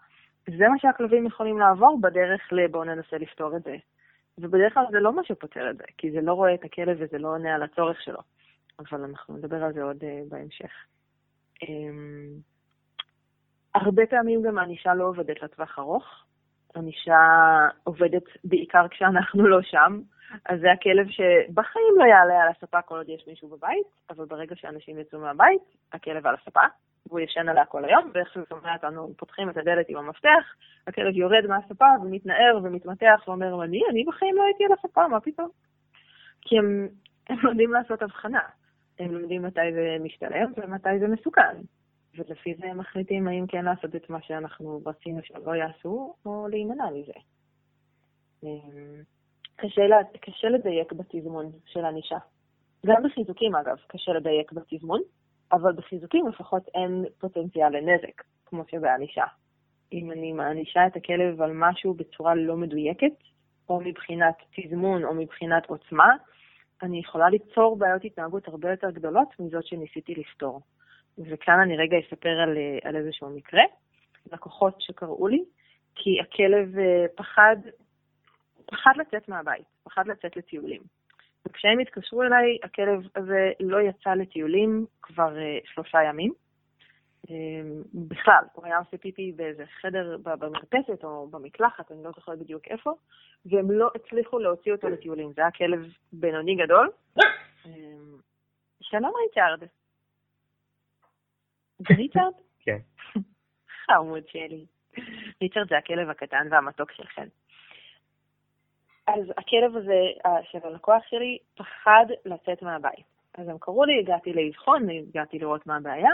[0.47, 3.77] זה מה שהכלבים יכולים לעבור בדרך לבואו ננסה לפתור את זה.
[4.39, 7.19] ובדרך כלל זה לא מה שפותר את זה, כי זה לא רואה את הכלב וזה
[7.19, 8.19] לא עונה על הצורך שלו.
[8.79, 10.73] אבל אנחנו נדבר על זה עוד uh, בהמשך.
[11.65, 11.67] Um,
[13.75, 16.25] הרבה פעמים גם הענישה לא עובדת לטווח ארוך.
[16.77, 17.19] ענישה
[17.85, 20.01] עובדת בעיקר כשאנחנו לא שם.
[20.49, 24.57] אז זה הכלב שבחיים לא יעלה על הספה כל עוד יש מישהו בבית, אבל ברגע
[24.57, 25.63] שאנשים יצאו מהבית,
[25.93, 26.61] הכלב על הספה,
[27.07, 30.55] והוא ישן עליה כל היום, ואיך שהוא שומע אותנו פותחים את הדלת עם המפתח,
[30.87, 35.49] הכלב יורד מהספה ומתנער ומתמתח ואומר, אני, אני בחיים לא הייתי על הספה, מה פתאום?
[36.41, 36.89] כי הם,
[37.29, 38.43] הם לומדים לעשות הבחנה.
[38.99, 41.57] הם לומדים מתי זה משתלם ומתי זה מסוכן.
[42.15, 46.85] ולפי זה הם מחליטים האם כן לעשות את מה שאנחנו רצינו שלא יעשו, או להימנע
[46.91, 47.13] מזה.
[49.57, 52.17] קשה, לה, קשה לדייק בתזמון של ענישה.
[52.87, 55.01] גם בחיזוקים, אגב, קשה לדייק בתזמון,
[55.53, 59.25] אבל בחיזוקים לפחות אין פוטנציאל לנזק, כמו שבענישה.
[59.93, 63.13] אם אני מענישה את הכלב על משהו בצורה לא מדויקת,
[63.69, 66.17] או מבחינת תזמון או מבחינת עוצמה,
[66.83, 70.61] אני יכולה ליצור בעיות התנהגות הרבה יותר גדולות מזאת שניסיתי לפתור.
[71.19, 73.63] וכאן אני רגע אספר על, על איזשהו מקרה,
[74.33, 75.45] לקוחות שקראו לי,
[75.95, 77.57] כי הכלב אה, פחד
[78.67, 80.83] פחד לצאת מהבית, פחד לצאת לטיולים.
[81.47, 86.33] וכשהם התקשרו אליי, הכלב הזה לא יצא לטיולים כבר uh, שלושה ימים.
[87.27, 87.31] Um,
[87.95, 92.93] בכלל, הוא היה עושה פיפי באיזה חדר במרפסת או במקלחת, אני לא זוכרת בדיוק איפה,
[93.47, 95.33] והם לא הצליחו להוציא אותו לטיולים.
[95.33, 96.91] זה היה כלב בינוני גדול.
[97.19, 97.69] Um,
[98.81, 99.69] שלום ריצ'ארד.
[101.79, 102.33] זה ריצ'ארד?
[102.61, 102.79] כן.
[103.87, 104.67] חמוד שלי.
[105.43, 107.27] ריצ'רד זה הכלב הקטן והמתוק שלכם.
[109.07, 110.01] אז הכלב הזה,
[110.43, 113.05] של הלקוח שלי, פחד לצאת מהבית.
[113.39, 116.11] אז הם קראו לי, הגעתי לאבחון, הגעתי לראות מה הבעיה.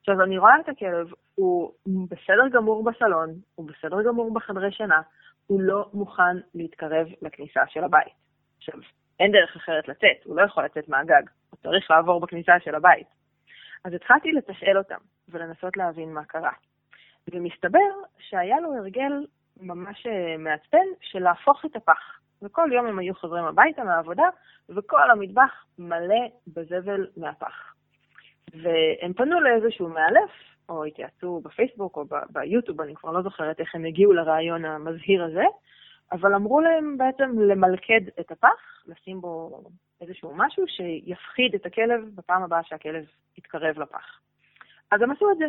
[0.00, 5.00] עכשיו, אני רואה את הכלב, הוא בסדר גמור בסלון, הוא בסדר גמור בחדרי שינה,
[5.46, 8.12] הוא לא מוכן להתקרב לכניסה של הבית.
[8.58, 8.74] עכשיו,
[9.20, 13.06] אין דרך אחרת לצאת, הוא לא יכול לצאת מהגג, הוא צריך לעבור בכניסה של הבית.
[13.84, 16.52] אז התחלתי לתשאל אותם ולנסות להבין מה קרה.
[17.32, 19.26] ומסתבר שהיה לו הרגל
[19.60, 22.20] ממש אה, מעצבן של להפוך את הפח.
[22.42, 24.28] וכל יום הם היו חוזרים הביתה מהעבודה,
[24.68, 27.74] וכל המטבח מלא בזבל מהפח.
[28.62, 30.30] והם פנו לאיזשהו מאלף,
[30.68, 35.44] או התייעצו בפייסבוק או ביוטיוב, אני כבר לא זוכרת איך הם הגיעו לרעיון המזהיר הזה,
[36.12, 39.62] אבל אמרו להם בעצם למלכד את הפח, לשים בו
[40.00, 43.04] איזשהו משהו שיפחיד את הכלב בפעם הבאה שהכלב
[43.38, 44.20] יתקרב לפח.
[44.90, 45.46] אז הם עשו את זה.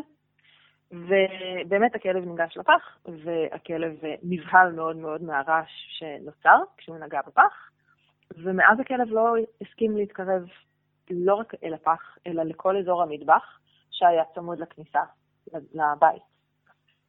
[0.91, 7.69] ובאמת הכלב ניגש לפח, והכלב נבהל מאוד מאוד מהרעש שנוצר כשהוא נגע בפח,
[8.37, 10.43] ומאז הכלב לא הסכים להתקרב
[11.09, 13.59] לא רק אל הפח, אלא לכל אזור המטבח
[13.91, 15.01] שהיה צמוד לכניסה
[15.53, 16.23] לבית.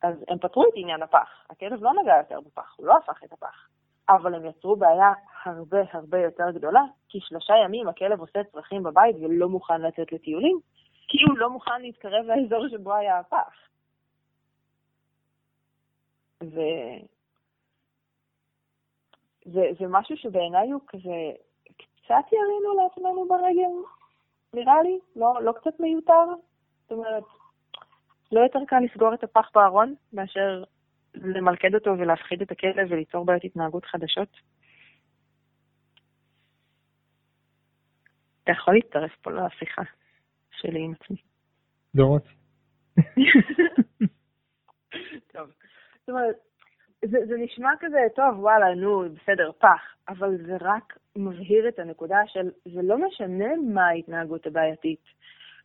[0.02, 1.46] אז הם פתרו את עניין הפח.
[1.50, 3.68] הכלב לא נגע יותר בפח, הוא לא הפך את הפח.
[4.08, 5.12] אבל הם יצרו בעיה
[5.44, 10.58] הרבה הרבה יותר גדולה, כי שלושה ימים הכלב עושה צרכים בבית ולא מוכן לצאת לטיולים,
[11.08, 13.68] כי הוא לא מוכן להתקרב לאזור שבו היה הפח.
[16.42, 16.60] ו...
[19.44, 21.32] זה, זה משהו שבעיניי הוא כזה,
[21.76, 23.88] קצת ירינו לעצמנו ברגל,
[24.54, 26.24] נראה לי, לא, לא קצת מיותר.
[26.82, 27.24] זאת אומרת,
[28.32, 30.64] לא יותר קל לסגור את הפח בארון מאשר
[31.14, 34.28] למלכד אותו ולהפחיד את הכלב וליצור בעיות התנהגות חדשות.
[38.42, 39.82] אתה יכול להצטרף פה לשיחה
[40.58, 41.16] שלי עם עצמי.
[41.94, 42.24] דורות.
[45.32, 45.50] טוב.
[46.00, 46.36] זאת אומרת,
[47.04, 52.18] זה, זה נשמע כזה, טוב, וואלה, נו, בסדר, פח, אבל זה רק מבהיר את הנקודה
[52.26, 55.00] של, זה לא משנה מה ההתנהגות הבעייתית.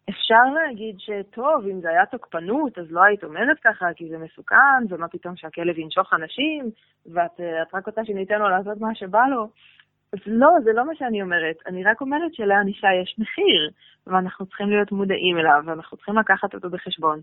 [0.10, 4.84] אפשר להגיד שטוב, אם זה היה תוקפנות, אז לא היית אומרת ככה, כי זה מסוכן,
[4.90, 6.72] ומה פתאום שהכלב ינשוך אנשים,
[7.06, 7.40] ואת
[7.74, 9.48] רק רוצה שניתן לו לעשות מה שבא לו.
[10.14, 11.56] אז לא, זה לא מה שאני אומרת.
[11.68, 13.70] אני רק אומרת שלענישה יש מחיר,
[14.08, 17.22] ואנחנו צריכים להיות מודעים אליו, ואנחנו צריכים לקחת אותו בחשבון.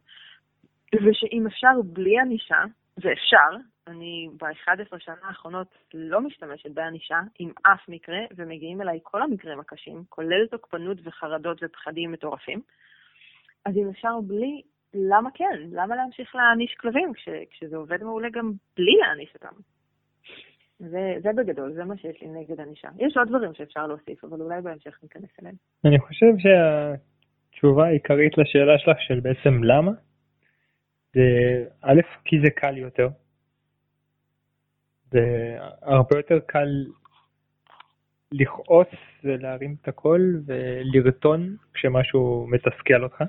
[0.94, 2.64] ושאם אפשר בלי ענישה,
[2.96, 9.22] זה אפשר, אני ב-11 שנה האחרונות לא משתמשת בענישה עם אף מקרה, ומגיעים אליי כל
[9.22, 12.60] המקרים הקשים, כולל תוקפנות וחרדות ופחדים מטורפים.
[13.66, 14.62] אז אם אפשר בלי,
[14.94, 15.58] למה כן?
[15.72, 19.54] למה להמשיך להעניש כלבים כש, כשזה עובד מעולה גם בלי להעניש אותם?
[20.80, 22.88] זה, זה בגדול, זה מה שיש לי נגד ענישה.
[22.98, 25.54] יש עוד דברים שאפשר להוסיף, אבל אולי בהמשך ניכנס אליהם.
[25.84, 29.92] אני חושב שהתשובה העיקרית לשאלה שלך של בעצם למה,
[31.14, 31.20] זה
[31.82, 33.08] א', כי זה קל יותר.
[35.10, 36.68] זה הרבה יותר קל
[38.32, 38.88] לכעוס
[39.24, 43.24] ולהרים את הקול ולרטון כשמשהו מתסכל אותך.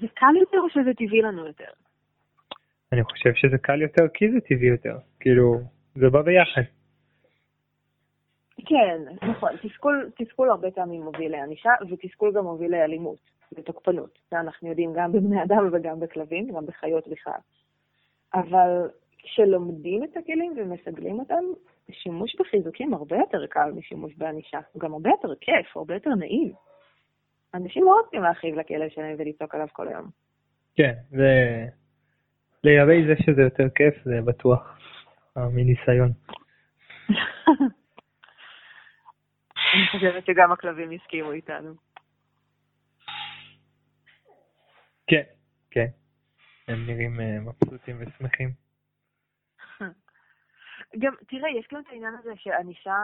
[0.00, 1.70] זה קל יותר או שזה טבעי לנו יותר?
[2.92, 4.98] אני חושב שזה קל יותר כי זה טבעי יותר.
[5.20, 5.60] כאילו,
[5.96, 6.62] זה בא ביחד.
[8.66, 9.50] כן, נכון.
[9.62, 13.18] תסכול, תסכול הרבה פעמים מוביל לענישה, ותסכול גם מוביל לאלימות,
[13.58, 14.18] לתוקפנות.
[14.30, 17.38] זה אנחנו יודעים גם בבני אדם וגם בכלבים, גם בחיות בכלל.
[18.34, 18.88] אבל
[19.18, 21.44] כשלומדים את הכלים ומסגלים אותם,
[21.90, 24.58] שימוש בחיזוקים הרבה יותר קל משימוש בענישה.
[24.72, 26.52] הוא גם הרבה יותר כיף, הרבה יותר נעים.
[27.54, 30.06] אנשים לא רוצים להרחיב לכלב שלהם ולצעוק עליו כל היום.
[30.76, 31.64] כן, זה...
[32.64, 34.78] לגבי זה שזה יותר כיף, זה בטוח
[35.36, 36.12] מניסיון.
[39.74, 41.74] אני חושבת שגם הכלבים הסכימו איתנו.
[45.06, 45.22] כן,
[45.70, 45.86] כן.
[46.68, 48.50] הם נראים אה, מבסוטים ושמחים.
[50.98, 53.02] גם, תראה, יש גם את העניין הזה שענישה,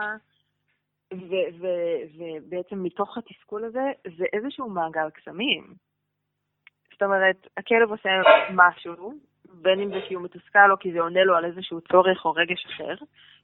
[1.11, 5.73] ובעצם מתוך התסכול הזה, זה איזשהו מעגל קסמים.
[6.91, 8.09] זאת אומרת, הכלב עושה
[8.53, 9.13] משהו,
[9.61, 12.31] בין אם זה כי הוא מתוסכל או כי זה עונה לו על איזשהו צורך או
[12.31, 12.95] רגש אחר,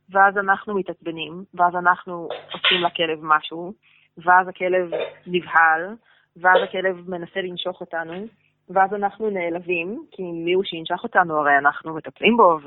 [0.09, 3.73] ואז אנחנו מתעצבנים, ואז אנחנו עושים לכלב משהו,
[4.17, 4.91] ואז הכלב
[5.27, 5.95] נבהל,
[6.37, 8.27] ואז הכלב מנסה לנשוך אותנו,
[8.69, 12.57] ואז אנחנו נעלבים, כי מי הוא שינשך אותנו, הרי אנחנו מטפלים בו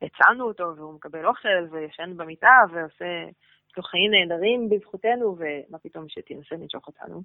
[0.00, 3.24] והצלנו אותו, והוא מקבל אוכל וישן במיטה ועושה
[3.76, 7.22] לו חיים נהדרים בזכותנו, ומה פתאום שתנסה לנשוך אותנו.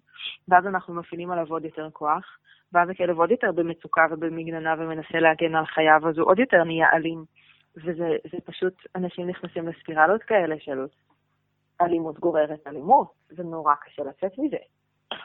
[0.48, 2.38] ואז אנחנו מפעילים עליו עוד יותר כוח,
[2.74, 6.88] ואז הכלב עוד יותר במצוקה ובמגננה ומנסה להגן על חייו, אז הוא עוד יותר נהיה
[6.94, 7.26] אלים.
[7.78, 10.86] וזה פשוט, אנשים נכנסים לספירלות כאלה של
[11.82, 14.58] אלימות גוררת אלימות, זה נורא קשה לצאת מזה.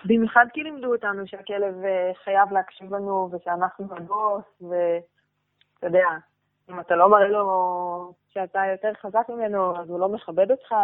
[0.04, 4.44] במיוחד כי לימדו אותנו שהכלב אה, חייב להקשיב לנו ושאנחנו הבוס,
[5.78, 6.06] אתה יודע,
[6.70, 10.74] אם אתה לא מראה לו שאתה יותר חזק ממנו, אז הוא לא מכבד אותך,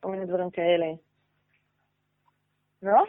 [0.00, 0.86] כל מיני דברים כאלה.
[2.82, 3.04] לא?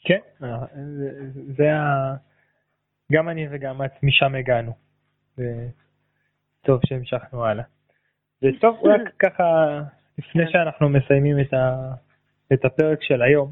[0.00, 0.56] כן, אה,
[0.98, 2.14] זה- זה ה...
[3.12, 4.72] גם אני וגם את משם הגענו.
[5.38, 7.64] וטוב שהמשכנו הלאה.
[8.42, 9.78] וטוב, רק ככה,
[10.18, 11.92] לפני שאנחנו מסיימים את, ה...
[12.52, 13.50] את הפרק של היום,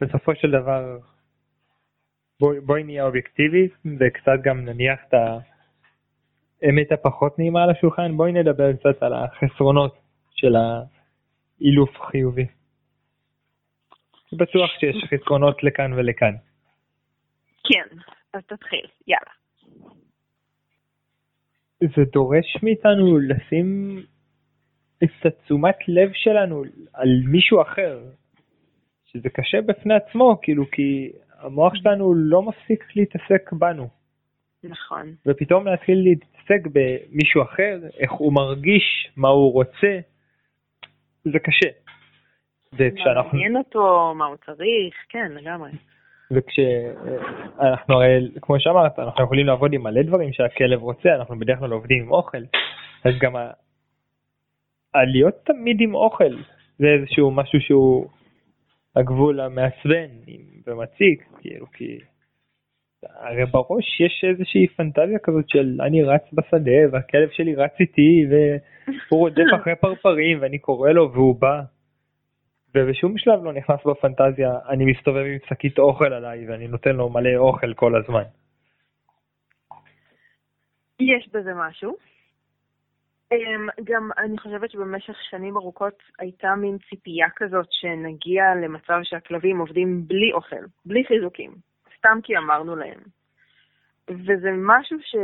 [0.00, 0.98] בסופו של דבר,
[2.40, 3.68] בואי, בואי נהיה אובייקטיבי
[4.00, 5.14] וקצת גם נניח את
[6.62, 9.98] האמת הפחות נעימה על השולחן, בואי נדבר קצת על החסרונות
[10.30, 12.46] של האילוף החיובי.
[14.32, 16.34] בטוח שיש חסרונות לכאן ולכאן.
[17.64, 17.96] כן,
[18.34, 19.34] אז תתחיל, יאללה.
[21.80, 23.98] זה דורש מאיתנו לשים
[25.04, 28.00] את התשומת לב שלנו על מישהו אחר,
[29.16, 33.88] שזה קשה בפני עצמו, כאילו, כי המוח שלנו לא מפסיק להתעסק בנו,
[34.64, 35.14] נכון.
[35.26, 39.98] ופתאום להתחיל להתעסק במישהו אחר, איך הוא מרגיש, מה הוא רוצה,
[41.24, 41.68] זה קשה.
[42.72, 43.30] וכשאנחנו...
[43.32, 45.70] מעניין אותו, מה הוא צריך, כן, לגמרי.
[46.30, 51.72] וכשאנחנו הרי, כמו שאמרת, אנחנו יכולים לעבוד עם מלא דברים שהכלב רוצה, אנחנו בדרך כלל
[51.72, 52.42] עובדים עם אוכל,
[53.04, 53.50] אז גם ה...
[54.94, 56.36] הלהיות תמיד עם אוכל
[56.78, 58.06] זה איזשהו משהו שהוא
[58.96, 60.08] הגבול המעצבן
[60.66, 61.98] ומציק, כאילו, כי
[63.02, 69.20] הרי בראש יש איזושהי פנטזיה כזאת של אני רץ בשדה והכלב שלי רץ איתי והוא
[69.20, 71.60] רודף אחרי פרפרים ואני קורא לו והוא בא.
[72.74, 77.36] ובשום שלב לא נכנס בפנטזיה, אני מסתובב עם שקית אוכל עליי ואני נותן לו מלא
[77.36, 78.22] אוכל כל הזמן.
[81.00, 81.96] יש בזה משהו.
[83.32, 90.02] אמ, גם אני חושבת שבמשך שנים ארוכות הייתה מין ציפייה כזאת שנגיע למצב שהכלבים עובדים
[90.06, 91.54] בלי אוכל, בלי חיזוקים,
[91.98, 93.00] סתם כי אמרנו להם.
[94.10, 95.14] וזה משהו ש...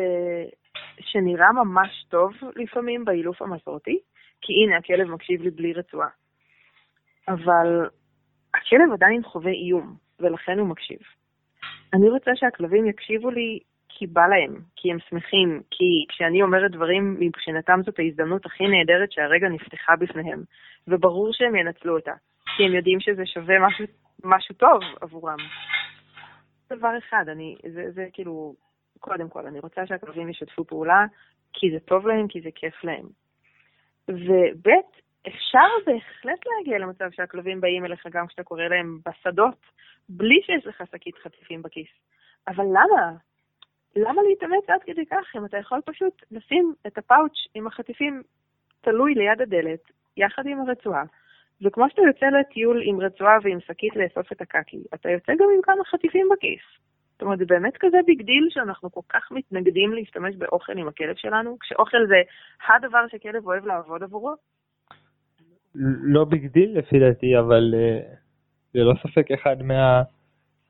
[1.01, 3.99] שנראה ממש טוב לפעמים באילוף המסורתי,
[4.41, 6.09] כי הנה הכלב מקשיב לי בלי רצועה.
[7.29, 7.89] אבל
[8.55, 10.99] הכלב עדיין חווה איום, ולכן הוא מקשיב.
[11.95, 13.59] אני רוצה שהכלבים יקשיבו לי
[14.01, 19.13] כי בא להם, כי הם שמחים, כי כשאני אומרת דברים, מבחינתם זאת ההזדמנות הכי נהדרת
[19.13, 20.43] שהרגע נפתחה בפניהם,
[20.89, 22.13] וברור שהם ינצלו אותה,
[22.57, 23.85] כי הם יודעים שזה שווה משהו,
[24.25, 25.37] משהו טוב עבורם.
[26.71, 28.55] דבר אחד, אני, זה, זה כאילו,
[29.01, 31.05] קודם כל, אני רוצה שהכלבים ישתפו פעולה,
[31.53, 33.07] כי זה טוב להם, כי זה כיף להם.
[34.09, 34.69] וב'
[35.29, 39.67] אפשר בהחלט להגיע למצב שהכלבים באים אליך גם כשאתה קורא להם בשדות,
[40.09, 41.91] בלי שיש לך שקית חטיפים בכיס.
[42.49, 43.30] אבל למה?
[43.97, 48.23] למה להתאמץ עד כדי כך אם אתה יכול פשוט לשים את הפאוץ' עם החטיפים
[48.81, 49.81] תלוי ליד הדלת,
[50.17, 51.05] יחד עם הרצועה,
[51.63, 55.63] וכמו שאתה יוצא לטיול עם רצועה ועם שקית לאסוף את הקקי, אתה יוצא גם עם
[55.63, 56.63] כמה חטיפים בכיס.
[57.13, 61.17] זאת אומרת, זה באמת כזה big deal שאנחנו כל כך מתנגדים להשתמש באוכל עם הכלב
[61.17, 62.23] שלנו, כשאוכל זה
[62.69, 64.35] הדבר שכלב אוהב לעבוד עבורו?
[66.03, 67.75] לא big deal לפי דעתי, אבל
[68.73, 69.57] זה ללא ספק אחד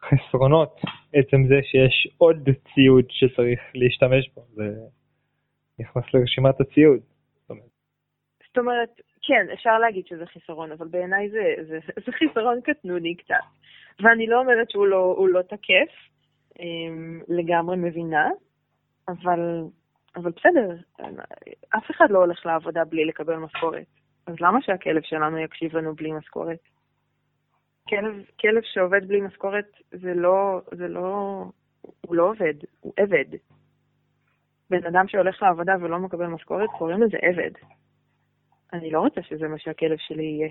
[0.03, 0.81] מהחסרונות,
[1.15, 4.65] עצם זה שיש עוד ציוד שצריך להשתמש בו, זה
[5.79, 7.01] נכנס לרשימת הציוד.
[7.41, 7.71] זאת אומרת,
[8.47, 13.35] זאת אומרת, כן, אפשר להגיד שזה חיסרון, אבל בעיניי זה, זה, זה חיסרון קטנוני קצת.
[14.01, 15.93] ואני לא אומרת שהוא לא, לא תקף,
[16.61, 18.29] אמ, לגמרי מבינה,
[19.09, 19.41] אבל,
[20.17, 20.77] אבל בסדר,
[21.77, 23.87] אף אחד לא הולך לעבודה בלי לקבל משכורת.
[24.27, 26.59] אז למה שהכלב שלנו יקשיב לנו בלי משכורת?
[27.91, 31.45] כלב, כלב שעובד בלי משכורת זה לא, זה לא,
[32.01, 33.25] הוא לא עובד, הוא עבד.
[34.71, 37.51] בן אדם שהולך לעבודה ולא מקבל משכורת, קוראים לזה עבד.
[38.73, 40.49] אני לא רוצה שזה מה שהכלב שלי יהיה.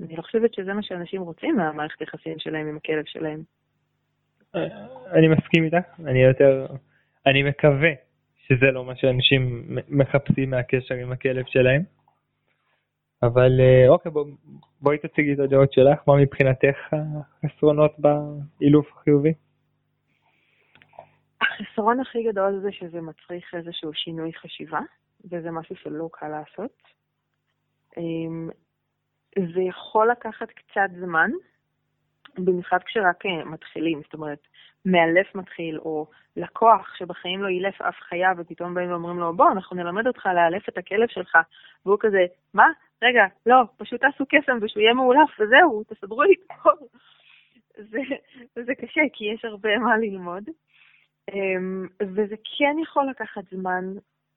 [0.00, 3.42] אני לא חושבת שזה מה שאנשים רוצים מהמערכת יחסים שלהם עם הכלב שלהם.
[5.12, 6.66] אני מסכים איתך, אני יותר,
[7.26, 7.90] אני מקווה
[8.46, 11.82] שזה לא מה שאנשים מחפשים מהקשר עם הכלב שלהם.
[13.22, 14.26] אבל אה, אוקיי, בוא,
[14.80, 16.76] בואי תציגי את הדעות שלך, מה מבחינתך
[17.44, 19.32] החסרונות באילוף החיובי?
[21.40, 24.80] החסרון הכי גדול זה שזה מצריך איזשהו שינוי חשיבה,
[25.24, 26.82] וזה משהו שלא קל לעשות.
[27.96, 28.50] אמ,
[29.54, 31.30] זה יכול לקחת קצת זמן,
[32.38, 34.46] במיוחד כשרק אה, מתחילים, זאת אומרת,
[34.84, 36.06] מאלף מתחיל, או
[36.36, 40.68] לקוח שבחיים לא אילף אף חיה, ופתאום באים ואומרים לו, בוא, אנחנו נלמד אותך לאלף
[40.68, 41.38] את הכלב שלך,
[41.86, 42.66] והוא כזה, מה?
[43.02, 46.74] רגע, לא, פשוט תעשו קסם ושהוא יהיה מאולף, וזהו, תסדרו לי את הכל.
[47.76, 48.00] זה,
[48.66, 50.44] זה קשה, כי יש הרבה מה ללמוד.
[51.32, 53.84] אמ, וזה כן יכול לקחת זמן,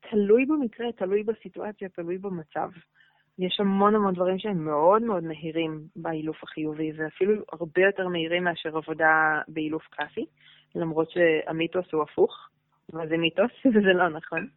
[0.10, 2.70] תלוי במקרה, תלוי בסיטואציה, תלוי במצב.
[3.40, 8.78] יש המון המון דברים שהם מאוד מאוד מהירים באילוף החיובי, ואפילו הרבה יותר מהירים מאשר
[8.78, 10.26] עבודה באילוף קאסי,
[10.76, 12.50] למרות שהמיתוס הוא הפוך.
[12.94, 14.48] אבל זה מיתוס וזה לא נכון.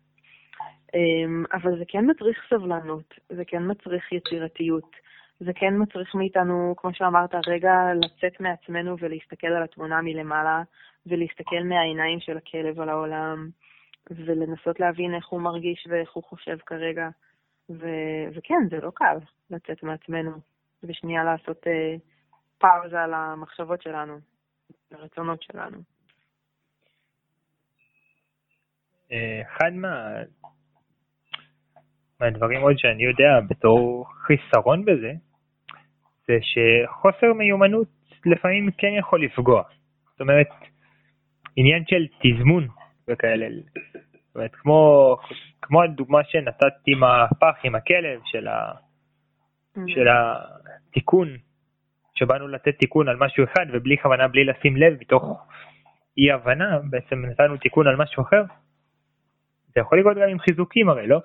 [0.95, 4.97] אמ, אבל זה כן מצריך סבלנות, זה כן מצריך יצירתיות,
[5.41, 10.63] זה כן מצריך מאיתנו, כמו שאמרת, רגע לצאת מעצמנו ולהסתכל על התמונה מלמעלה,
[11.07, 13.49] ולהסתכל מהעיניים של הכלב על העולם,
[14.11, 17.09] ולנסות להבין איך הוא מרגיש ואיך הוא חושב כרגע.
[17.71, 19.17] ו- וכן, זה לא קל
[19.51, 20.33] לצאת מעצמנו,
[20.83, 21.95] ושנייה לעשות אה,
[22.59, 24.19] פאוזה על המחשבות שלנו,
[24.91, 25.79] לרצונות שלנו.
[29.13, 30.23] אה, אחד מה...
[32.21, 35.13] מהדברים עוד שאני יודע בתור חיסרון בזה,
[36.27, 37.89] זה שחוסר מיומנות
[38.27, 39.63] לפעמים כן יכול לפגוע.
[40.11, 40.49] זאת אומרת,
[41.57, 42.69] עניין של תזמון
[43.09, 43.47] וכאלה.
[44.37, 45.17] זאת אומרת, כמו,
[45.63, 48.73] כמו הדוגמה שנתתי עם הפח, עם הכלב, של, ה,
[49.77, 49.81] mm.
[49.87, 51.29] של התיקון,
[52.15, 55.47] שבאנו לתת תיקון על משהו אחד ובלי כוונה, בלי לשים לב, מתוך
[56.19, 58.43] אי הבנה, בעצם נתנו תיקון על משהו אחר.
[59.75, 61.21] זה יכול לקרות גם עם חיזוקים הרי, לא?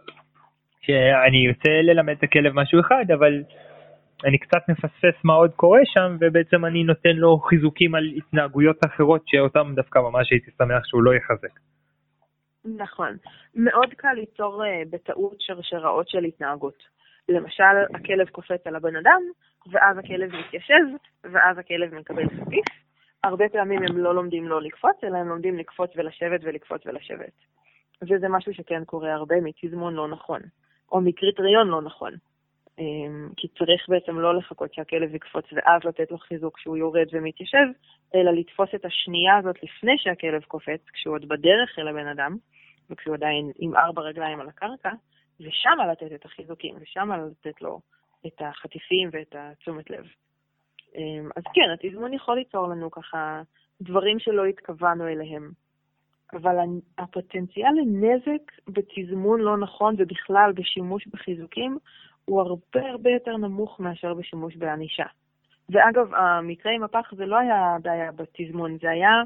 [0.81, 3.43] שאני יוצא ללמד את הכלב משהו אחד, אבל
[4.25, 9.23] אני קצת מפספס מה עוד קורה שם, ובעצם אני נותן לו חיזוקים על התנהגויות אחרות
[9.27, 11.70] שאותם דווקא ממש הייתי שמח שהוא לא יחזק.
[12.65, 13.17] נכון.
[13.55, 16.83] מאוד קל ליצור uh, בטעות שרשראות של התנהגות.
[17.29, 17.63] למשל,
[17.95, 19.21] הכלב קופץ על הבן אדם,
[19.71, 20.83] ואז הכלב מתיישב,
[21.23, 22.65] ואז הכלב מקבל חטיף.
[23.23, 27.33] הרבה פעמים הם לא לומדים לא לקפוץ, אלא הם לומדים לקפוץ ולשבת ולקפוץ ולשבת.
[28.01, 30.41] וזה משהו שכן קורה הרבה מתזמון לא נכון,
[30.91, 32.13] או מקריטריון לא נכון.
[32.81, 37.67] אמ, כי צריך בעצם לא לחכות שהכלב יקפוץ ואז לתת לו חיזוק כשהוא יורד ומתיישב,
[38.15, 42.37] אלא לתפוס את השנייה הזאת לפני שהכלב קופץ, כשהוא עוד בדרך אל הבן אדם,
[42.89, 44.91] וכשהוא עדיין עם ארבע רגליים על הקרקע,
[45.39, 47.79] ושמה לתת את החיזוקים, ושמה לתת לו
[48.27, 50.05] את החטיפים ואת התשומת לב.
[50.95, 53.41] אמ, אז כן, התזמון יכול ליצור לנו ככה
[53.81, 55.51] דברים שלא התכוונו אליהם.
[56.33, 56.55] אבל
[56.97, 61.77] הפוטנציאל לנזק בתזמון לא נכון ובכלל בשימוש בחיזוקים
[62.25, 65.05] הוא הרבה הרבה יותר נמוך מאשר בשימוש בענישה.
[65.69, 69.23] ואגב, המקרה עם הפח זה לא היה בעיה בתזמון, זה היה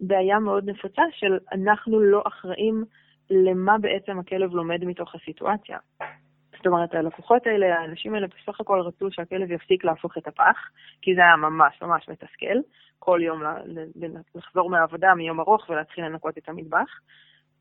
[0.00, 2.84] בעיה מאוד נפוצה של אנחנו לא אחראים
[3.30, 5.78] למה בעצם הכלב לומד מתוך הסיטואציה.
[6.56, 10.56] זאת אומרת, הלקוחות האלה, האנשים האלה בסך הכל רצו שהכלב יפסיק להפוך את הפח,
[11.02, 12.58] כי זה היה ממש ממש מתסכל,
[12.98, 13.42] כל יום
[14.34, 17.00] לחזור מהעבודה מיום ארוך ולהתחיל לנקות את המטבח,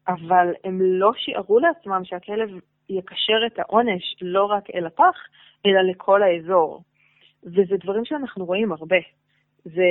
[0.08, 2.50] אבל הם לא שיערו לעצמם שהכלב
[2.90, 5.18] יקשר את העונש לא רק אל הפח,
[5.66, 6.84] אלא לכל האזור.
[7.44, 8.98] וזה דברים שאנחנו רואים הרבה.
[9.66, 9.88] זה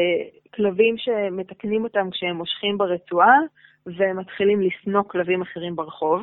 [0.54, 3.36] כלבים שמתקנים אותם כשהם מושכים ברצועה,
[3.86, 6.22] והם מתחילים לשנוא כלבים אחרים ברחוב,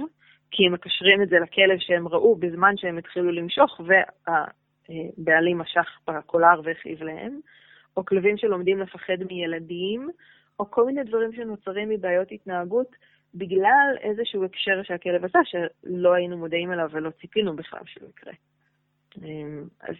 [0.51, 3.81] כי הם מקשרים את זה לכלב שהם ראו בזמן שהם התחילו למשוך,
[4.27, 7.39] והבעלים משך בקולר והכאיב להם,
[7.97, 10.09] או כלבים שלומדים לפחד מילדים,
[10.59, 12.87] או כל מיני דברים שנוצרים מבעיות התנהגות
[13.35, 18.33] בגלל איזשהו הקשר שהכלב עשה, שלא היינו מודעים אליו ולא ציפינו בכלל שהוא יקרה.
[19.17, 19.95] אמ, אז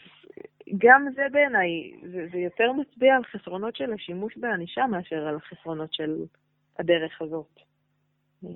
[0.77, 5.93] גם זה בעיניי, זה, זה יותר מצביע על חסרונות של השימוש בענישה מאשר על החסרונות
[5.93, 6.15] של
[6.79, 7.59] הדרך הזאת.
[8.43, 8.49] אמ,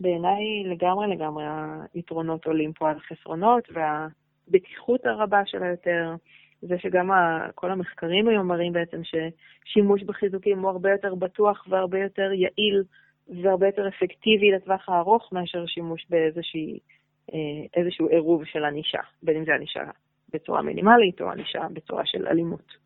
[0.00, 1.44] בעיניי לגמרי לגמרי
[1.94, 6.14] היתרונות עולים פה על חסרונות, והבטיחות הרבה של היותר,
[6.62, 11.98] זה שגם ה, כל המחקרים היום מראים בעצם ששימוש בחיזוקים הוא הרבה יותר בטוח והרבה
[11.98, 12.82] יותר יעיל
[13.28, 16.78] והרבה יותר אפקטיבי לטווח הארוך מאשר שימוש באיזושהי,
[17.34, 19.80] אה, עירוב של ענישה, בין אם זה ענישה
[20.32, 22.84] בצורה מינימלית או ענישה בצורה של אלימות.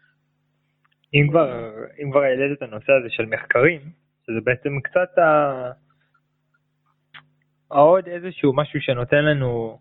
[1.14, 1.70] אם כבר,
[2.02, 3.80] אם כבר העלית את הנושא הזה של מחקרים,
[4.26, 5.70] שזה בעצם קצת ה...
[7.68, 9.78] עוד איזשהו משהו שנותן לנו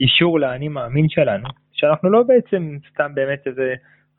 [0.00, 3.74] אישור לאני מאמין שלנו, שאנחנו לא בעצם סתם באמת איזה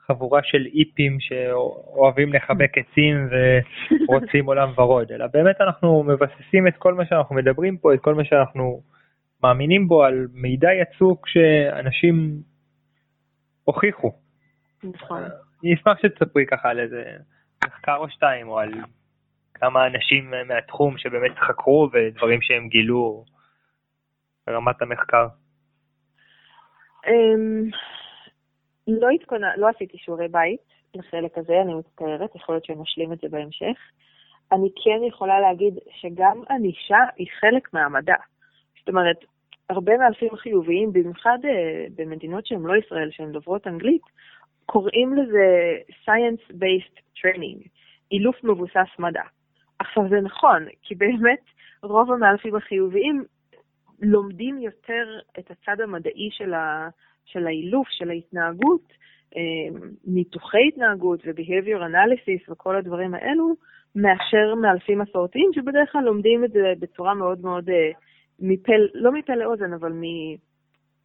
[0.07, 6.93] חבורה של איפים שאוהבים לחבק עצים ורוצים עולם ורוד, אלא באמת אנחנו מבססים את כל
[6.93, 8.81] מה שאנחנו מדברים פה, את כל מה שאנחנו
[9.43, 12.41] מאמינים בו על מידע יצוק שאנשים
[13.63, 14.11] הוכיחו.
[14.83, 15.23] נכון.
[15.63, 17.03] אני אשמח שתספרי ככה על איזה
[17.65, 18.71] מחקר או שתיים, או על
[19.53, 23.25] כמה אנשים מהתחום שבאמת חקרו ודברים שהם גילו
[24.47, 25.27] ברמת המחקר.
[28.87, 30.59] לא התכונן, לא עשיתי שיעורי בית
[30.95, 33.77] לחלק הזה, אני מצטערת, יכול להיות שנשלים את זה בהמשך.
[34.51, 38.15] אני כן יכולה להגיד שגם ענישה היא חלק מהמדע.
[38.79, 39.17] זאת אומרת,
[39.69, 44.01] הרבה מאלפים חיוביים, במיוחד uh, במדינות שהן לא ישראל, שהן דוברות אנגלית,
[44.65, 47.67] קוראים לזה Science-Based Training,
[48.11, 49.23] אילוף מבוסס מדע.
[49.79, 51.41] עכשיו זה נכון, כי באמת
[51.83, 53.23] רוב המאלפים החיוביים
[54.01, 56.89] לומדים יותר את הצד המדעי של, ה,
[57.25, 58.93] של האילוף, של ההתנהגות,
[59.35, 63.55] אמ, ניתוחי התנהגות ו-behavior analysis וכל הדברים האלו,
[63.95, 67.91] מאשר מאלפים מסורתיים, שבדרך כלל לומדים את זה בצורה מאוד מאוד, אה,
[68.39, 69.91] מפל, לא מפה לאוזן, אבל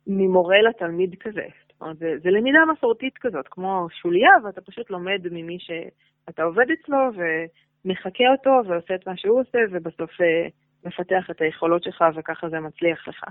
[0.06, 1.46] ממורה לתלמיד כזה.
[1.68, 6.66] זאת אומרת, זה, זה למידה מסורתית כזאת, כמו שוליה, ואתה פשוט לומד ממי שאתה עובד
[6.70, 10.48] אצלו, ומחקה אותו, ועושה את מה שהוא עושה, ובסוף אה,
[10.84, 13.24] מפתח את היכולות שלך, וככה זה מצליח לך.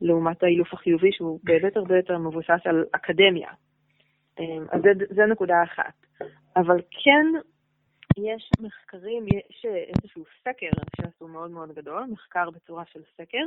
[0.00, 3.50] לעומת האילוף החיובי, שהוא באמת הרבה יותר מבוסס על אקדמיה.
[4.38, 6.06] אמ, אז זה, זה נקודה אחת.
[6.56, 7.26] אבל כן,
[8.18, 13.44] יש מחקרים, יש איזשהו סקר שעשו מאוד מאוד גדול, מחקר בצורה של סקר,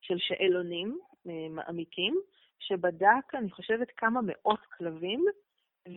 [0.00, 2.14] של שאלונים אה, מעמיקים,
[2.58, 5.24] שבדק, אני חושבת, כמה מאות כלבים,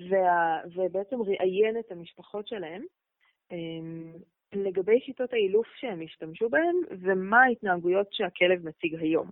[0.10, 2.84] וה, ובעצם ראיין את המשפחות שלהם
[3.52, 4.14] אמ,
[4.54, 9.32] לגבי שיטות האילוף שהם השתמשו בהם, ומה ההתנהגויות שהכלב מציג היום.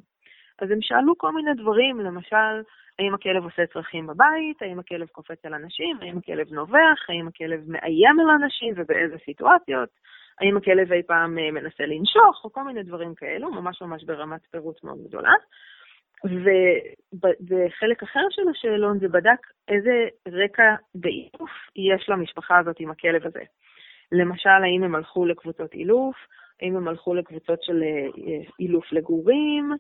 [0.62, 2.62] אז הם שאלו כל מיני דברים, למשל,
[3.00, 7.64] האם הכלב עושה צרכים בבית, האם הכלב קופץ על אנשים, האם הכלב נובח, האם הכלב
[7.68, 9.90] מאיים על אנשים ובאיזה סיטואציות,
[10.40, 14.42] האם הכלב אי פעם אה, מנסה לנשוך, או כל מיני דברים כאלו, ממש ממש ברמת
[14.52, 15.34] פירוט מאוד גדולה.
[16.24, 23.44] ובחלק אחר של השאלון זה בדק איזה רקע באילוף יש למשפחה הזאת עם הכלב הזה.
[24.12, 26.16] למשל, האם הם הלכו לקבוצות אילוף,
[26.62, 28.08] האם הם הלכו לקבוצות של אה,
[28.60, 29.72] אילוף לגורים,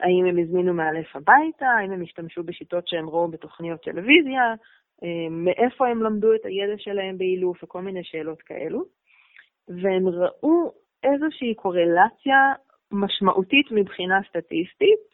[0.00, 4.54] האם הם הזמינו מאלף הביתה, האם הם השתמשו בשיטות שהם ראו בתוכניות טלוויזיה,
[5.02, 8.84] אה, מאיפה הם למדו את הידע שלהם באילוף וכל מיני שאלות כאלו.
[9.68, 12.52] והם ראו איזושהי קורלציה
[12.92, 15.10] משמעותית מבחינה סטטיסטית,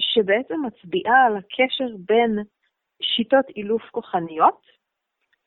[0.00, 2.38] שבעצם מצביעה על הקשר בין
[3.02, 4.60] שיטות אילוף כוחניות,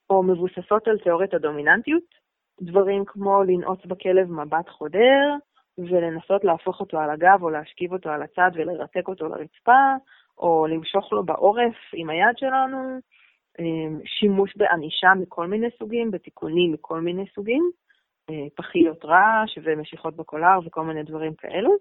[0.10, 2.04] או מבוססות על תיאוריית הדומיננטיות,
[2.62, 5.36] דברים כמו לנעוץ בכלב מבט חודר,
[5.90, 9.96] ולנסות להפוך אותו על הגב או להשכיב אותו על הצד ולרתק אותו לרצפה,
[10.38, 13.00] או למשוך לו בעורף עם היד שלנו,
[13.60, 17.72] אמ, שימוש בענישה מכל מיני סוגים, בתיקונים מכל מיני סוגים,
[18.30, 21.72] אה, פחיות רעש ומשיכות בקולר וכל מיני דברים כאלו.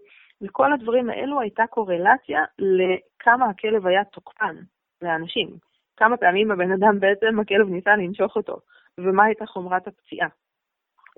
[0.43, 4.57] וכל הדברים האלו הייתה קורלציה לכמה הכלב היה תוקפן
[5.03, 5.49] לאנשים.
[5.97, 8.61] כמה פעמים הבן אדם בעצם, הכלב ניסה לנשוך אותו,
[8.99, 10.29] ומה הייתה חומרת הפציעה.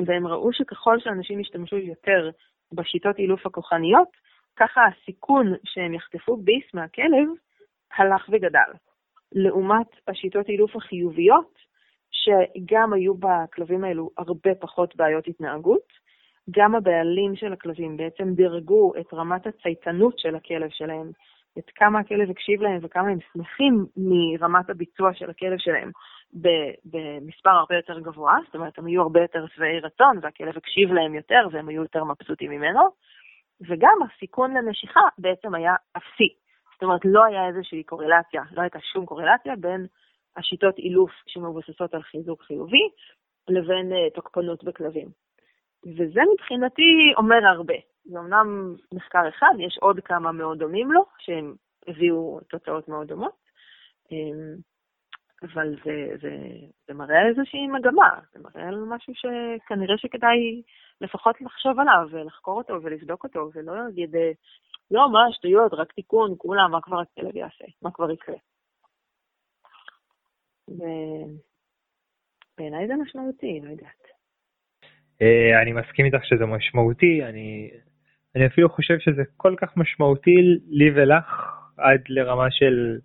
[0.07, 2.31] והם ראו שככל שאנשים השתמשו יותר
[2.73, 4.09] בשיטות אילוף הכוחניות,
[4.57, 7.29] ככה הסיכון שהם יחטפו ביס מהכלב
[7.97, 8.71] הלך וגדל.
[9.33, 11.59] לעומת השיטות אילוף החיוביות,
[12.11, 15.93] שגם היו בכלבים האלו הרבה פחות בעיות התנהגות,
[16.51, 21.11] גם הבעלים של הכלבים בעצם דירגו את רמת הצייתנות של הכלב שלהם,
[21.59, 25.91] את כמה הכלב הקשיב להם וכמה הם שמחים מרמת הביצוע של הכלב שלהם
[26.85, 31.15] במספר הרבה יותר גבוה, זאת אומרת, הם היו הרבה יותר שבעי רצון והכלב הקשיב להם
[31.15, 32.81] יותר והם היו יותר מבסוטים ממנו,
[33.61, 36.35] וגם הסיכון לנשיכה בעצם היה אפסי.
[36.73, 39.87] זאת אומרת, לא היה איזושהי קורלציה, לא הייתה שום קורלציה בין
[40.37, 42.89] השיטות אילוף שמבוססות על חיזוק חיובי
[43.49, 45.09] לבין uh, תוקפנות בכלבים.
[45.87, 47.75] וזה מבחינתי אומר הרבה.
[48.05, 51.55] זה אמנם מחקר אחד, יש עוד כמה מאוד דומים לו, שהם
[51.89, 53.33] הביאו תוצאות מאוד דומות,
[54.13, 54.57] אמ,
[55.43, 56.37] אבל זה, זה,
[56.89, 60.63] זה מראה איזושהי מגמה, זה מראה על משהו שכנראה שכדאי
[61.01, 64.15] לפחות לחשוב עליו ולחקור אותו ולבדוק אותו, ולא להגיד,
[64.91, 68.37] לא, מה, שטויות, רק תיקון, כולם, מה כבר הכלב יעשה, מה כבר יקרה.
[70.69, 74.01] ובעיניי זה משמעותי, לא יודעת.
[75.23, 77.71] אה, אני מסכים איתך שזה משמעותי, אני,
[78.37, 80.37] אני אפילו חושב שזה כל כך משמעותי
[80.69, 82.99] לי ולך, עד לרמה של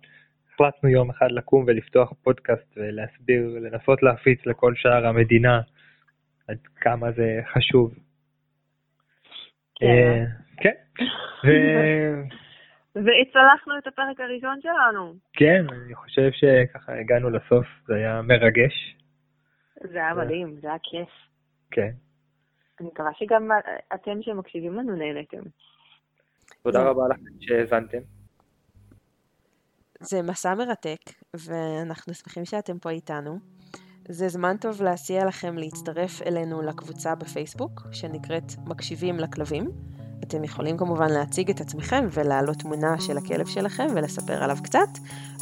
[0.60, 5.60] החלטנו יום אחד לקום ולפתוח פודקאסט ולהסביר, לנסות להפיץ לכל שאר המדינה
[6.48, 7.94] עד כמה זה חשוב.
[9.74, 9.86] כן.
[9.86, 10.24] אה,
[10.56, 10.74] כן.
[13.04, 15.14] והצלחנו את הפרק הראשון שלנו.
[15.32, 18.96] כן, אני חושב שככה הגענו לסוף, זה היה מרגש.
[19.80, 21.08] זה היה מדהים, זה היה כיף.
[21.70, 21.90] כן.
[22.80, 23.48] אני מקווה שגם
[23.94, 25.42] אתם שמקשיבים לנו נהנתם.
[26.62, 28.15] תודה רבה לכם שהאזנתם.
[30.00, 30.98] זה מסע מרתק,
[31.34, 33.38] ואנחנו שמחים שאתם פה איתנו.
[34.08, 39.70] זה זמן טוב להציע לכם להצטרף אלינו לקבוצה בפייסבוק, שנקראת מקשיבים לכלבים.
[40.22, 44.88] אתם יכולים כמובן להציג את עצמכם ולהעלות תמונה של הכלב שלכם ולספר עליו קצת.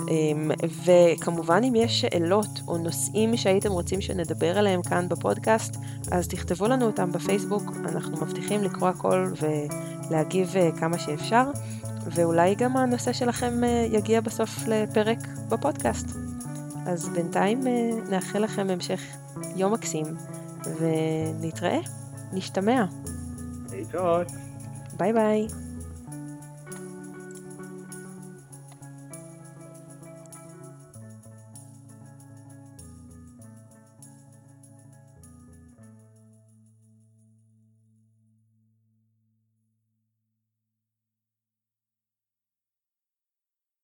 [0.08, 0.50] אמ,
[0.84, 5.76] וכמובן אם יש שאלות או נושאים שהייתם רוצים שנדבר עליהם כאן בפודקאסט,
[6.10, 11.44] אז תכתבו לנו אותם בפייסבוק, אנחנו מבטיחים לקרוא הכל ולהגיב אה, כמה שאפשר,
[12.06, 16.06] ואולי גם הנושא שלכם אה, יגיע בסוף לפרק בפודקאסט.
[16.86, 19.00] אז בינתיים אה, נאחל לכם המשך
[19.56, 20.04] יום מקסים,
[20.78, 21.78] ונתראה,
[22.32, 22.84] נשתמע.
[23.70, 24.26] להתראות.
[24.98, 25.63] Bye bye.